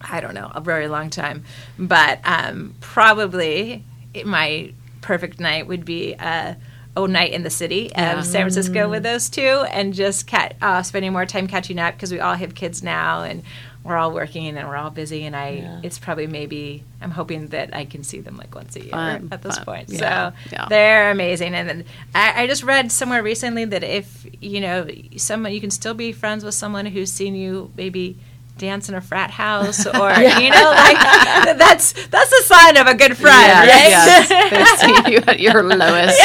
[0.00, 1.44] I don't know, a very long time.
[1.78, 3.80] But um, probably it,
[4.24, 6.56] my perfect night would be a,
[6.96, 10.82] a night in the city of San Francisco with those two and just cat, uh,
[10.82, 13.42] spending more time catching up because we all have kids now and
[13.82, 15.24] we're all working and we're all busy.
[15.24, 18.80] And I, it's probably maybe, I'm hoping that I can see them like once a
[18.80, 19.64] year Fun, at this fun.
[19.66, 19.88] point.
[19.90, 20.66] Yeah, So yeah.
[20.70, 21.52] they're amazing.
[21.54, 21.84] And then
[22.14, 24.88] I, I just read somewhere recently that if, you know,
[25.18, 28.16] someone, you can still be friends with someone who's seen you maybe
[28.56, 30.98] dance in a frat house or you know like
[31.58, 34.78] that's that's a sign of a good friend Yes, right yes.
[34.80, 36.18] They've seen you at your lowest.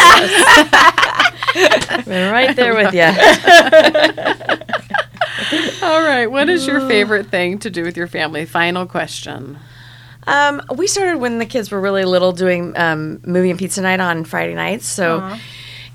[1.56, 3.10] Yeah, been right there with you.
[5.82, 6.28] All right.
[6.28, 8.46] What is your favorite thing to do with your family?
[8.46, 9.58] Final question.
[10.28, 14.00] Um, we started when the kids were really little doing um, movie and pizza night
[14.00, 14.86] on Friday nights.
[14.86, 15.36] So,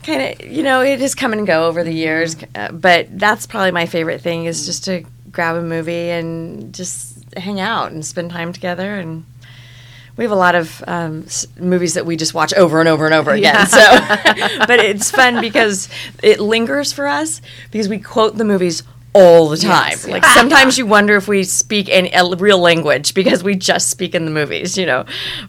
[0.02, 2.34] kind of, you know, it has come and go over the years.
[2.54, 5.04] Uh, but that's probably my favorite thing is just to
[5.34, 8.94] grab a movie and just hang out and spend time together.
[8.96, 9.26] And
[10.16, 13.04] we have a lot of um, s- movies that we just watch over and over
[13.04, 13.66] and over again.
[13.66, 13.78] So,
[14.66, 15.88] but it's fun because
[16.22, 18.82] it lingers for us because we quote the movies
[19.14, 19.90] all the time.
[19.90, 23.88] Yes, like sometimes you wonder if we speak in a real language because we just
[23.88, 25.04] speak in the movies, you know.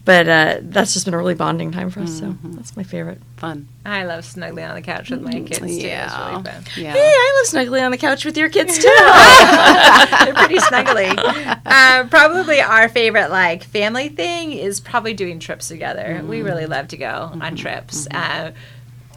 [0.05, 2.19] But uh, that's just been a really bonding time for us.
[2.19, 3.21] So that's my favorite.
[3.37, 3.67] Fun.
[3.83, 6.05] i love snuggling on the couch with my kids too Yeah.
[6.05, 6.93] it's really fun Yeah.
[6.93, 8.87] Hey, I love snugly on the couch with your kids too.
[10.23, 16.23] they're pretty snuggly uh, probably our favorite like family thing is probably doing trips together
[16.25, 18.51] we really love to go on trips uh,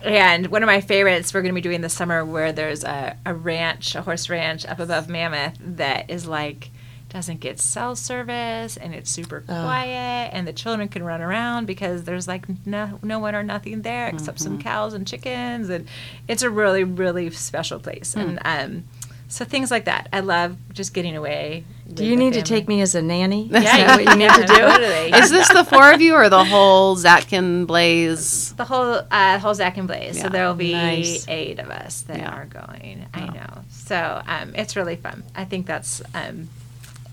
[0.02, 3.16] and one of my favorites we're going to be doing this summer where there's a,
[3.26, 6.70] a ranch a horse ranch up above mammoth that is like
[7.08, 12.04] doesn't get cell service and it's super quiet and the children can run around because
[12.04, 15.70] there's like no, no one or nothing there except some cows and chickens.
[15.70, 15.88] And
[16.26, 18.14] it's a really really special place.
[18.14, 18.84] And um,
[19.28, 22.80] so things like that i love just getting away Do you need to take me
[22.82, 23.46] as a nanny?
[23.54, 24.60] Is yeah, that what you need to do?
[24.60, 25.10] Totally.
[25.20, 28.52] Is this the four of you or the whole Zach and Blaze?
[28.54, 30.16] the whole uh, whole Zach and Blaze.
[30.16, 30.24] Yeah.
[30.24, 31.26] So there will be Nice.
[31.28, 32.30] eight of us that Yeah.
[32.34, 33.06] are going.
[33.14, 33.64] I know.
[33.70, 35.24] So um, it's really fun.
[35.34, 36.02] I think that's.
[36.14, 36.50] Um,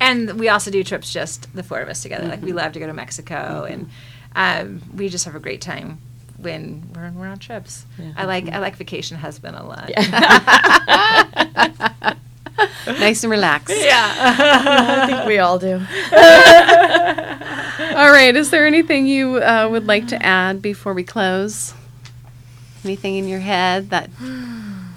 [0.01, 2.27] and we also do trips just the four of us together.
[2.27, 2.57] Like we Mm-hmm.
[2.57, 3.89] love to go to Mexico, and
[4.35, 5.99] um, we just have a great time
[6.37, 7.85] when we're, we're on trips.
[8.15, 9.91] I like I like vacation husband a lot.
[12.87, 13.75] Nice and relaxed.
[13.77, 14.13] Yeah.
[14.17, 15.73] I think we all do.
[17.95, 18.35] All right.
[18.35, 21.73] Is there anything you uh, would like to add before we close?
[22.83, 24.09] Anything in your head that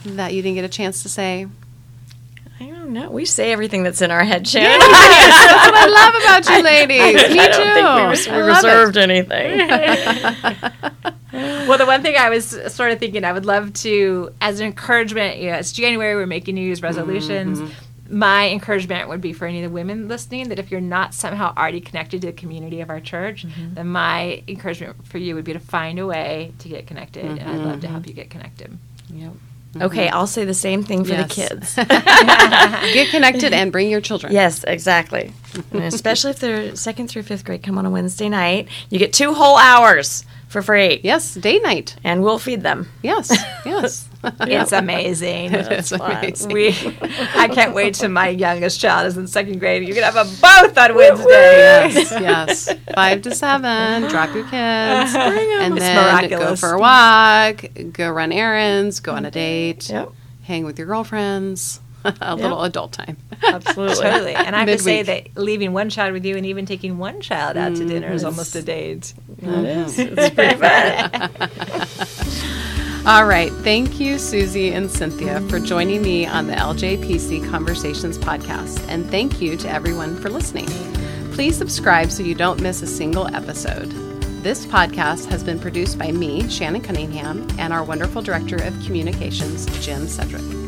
[0.05, 1.47] that you didn't get a chance to say?
[2.61, 3.11] I don't know.
[3.11, 4.79] We say everything that's in our head, Shannon.
[4.79, 7.15] That's what I love about you ladies.
[7.35, 7.59] Me I too.
[7.59, 8.69] don't think we, res- we love it.
[8.69, 9.59] reserved anything.
[11.33, 14.67] Well, the one thing I was sort of thinking, I would love to, as an
[14.67, 17.61] encouragement, you know, it's January, we're making New Year's resolutions.
[17.61, 18.19] Mm-hmm.
[18.19, 21.53] My encouragement would be for any of the women listening that if you're not somehow
[21.55, 23.75] already connected to the community of our church, mm-hmm.
[23.75, 27.27] then my encouragement for you would be to find a way to get connected.
[27.27, 28.09] And I'd love to help mm-hmm.
[28.09, 28.79] you get connected.
[29.13, 29.33] Yep.
[29.81, 31.29] Okay, I'll say the same thing for Yes.
[31.29, 31.75] the kids.
[32.95, 34.33] Get connected and bring your children.
[34.33, 35.33] yes, exactly.
[35.73, 38.69] Especially if they're second through fifth grade, come on a Wednesday night.
[38.91, 41.97] You get two whole hours for free, Yes, day night.
[42.05, 42.89] and we'll feed them.
[43.03, 43.31] Yes,
[43.65, 44.09] yes.
[44.41, 45.53] It's amazing.
[45.55, 46.51] It's amazing.
[46.53, 46.69] we,
[47.37, 49.87] I can't wait till my youngest child is in second grade.
[49.87, 51.29] You can have them both on Wednesday.
[51.95, 52.75] yes, yes.
[52.95, 54.09] Five to seven.
[54.11, 59.25] Drop your kids, and It's then go for a walk, go run errands, go on
[59.25, 60.11] a date, Yep,
[60.43, 61.81] hang with your girlfriends.
[62.21, 63.17] a little adult time.
[63.47, 63.97] absolutely.
[64.03, 64.35] Totally.
[64.35, 67.21] And I have to say that leaving one child with you and even taking one
[67.21, 69.15] child out to mm, dinner is almost a date.
[69.39, 69.65] It mm-hmm.
[69.65, 69.99] is.
[69.99, 71.31] It's pretty fun.
[73.07, 73.53] All right.
[73.63, 78.85] Thank you, Susie and Cynthia, for joining me on the LJPC Conversations podcast.
[78.89, 80.67] And thank you to everyone for listening.
[81.33, 83.91] Please subscribe so you don't miss a single episode.
[84.43, 89.67] This podcast has been produced by me, Shannon Cunningham, and our wonderful director of communications,
[89.85, 90.68] Jim Cedric.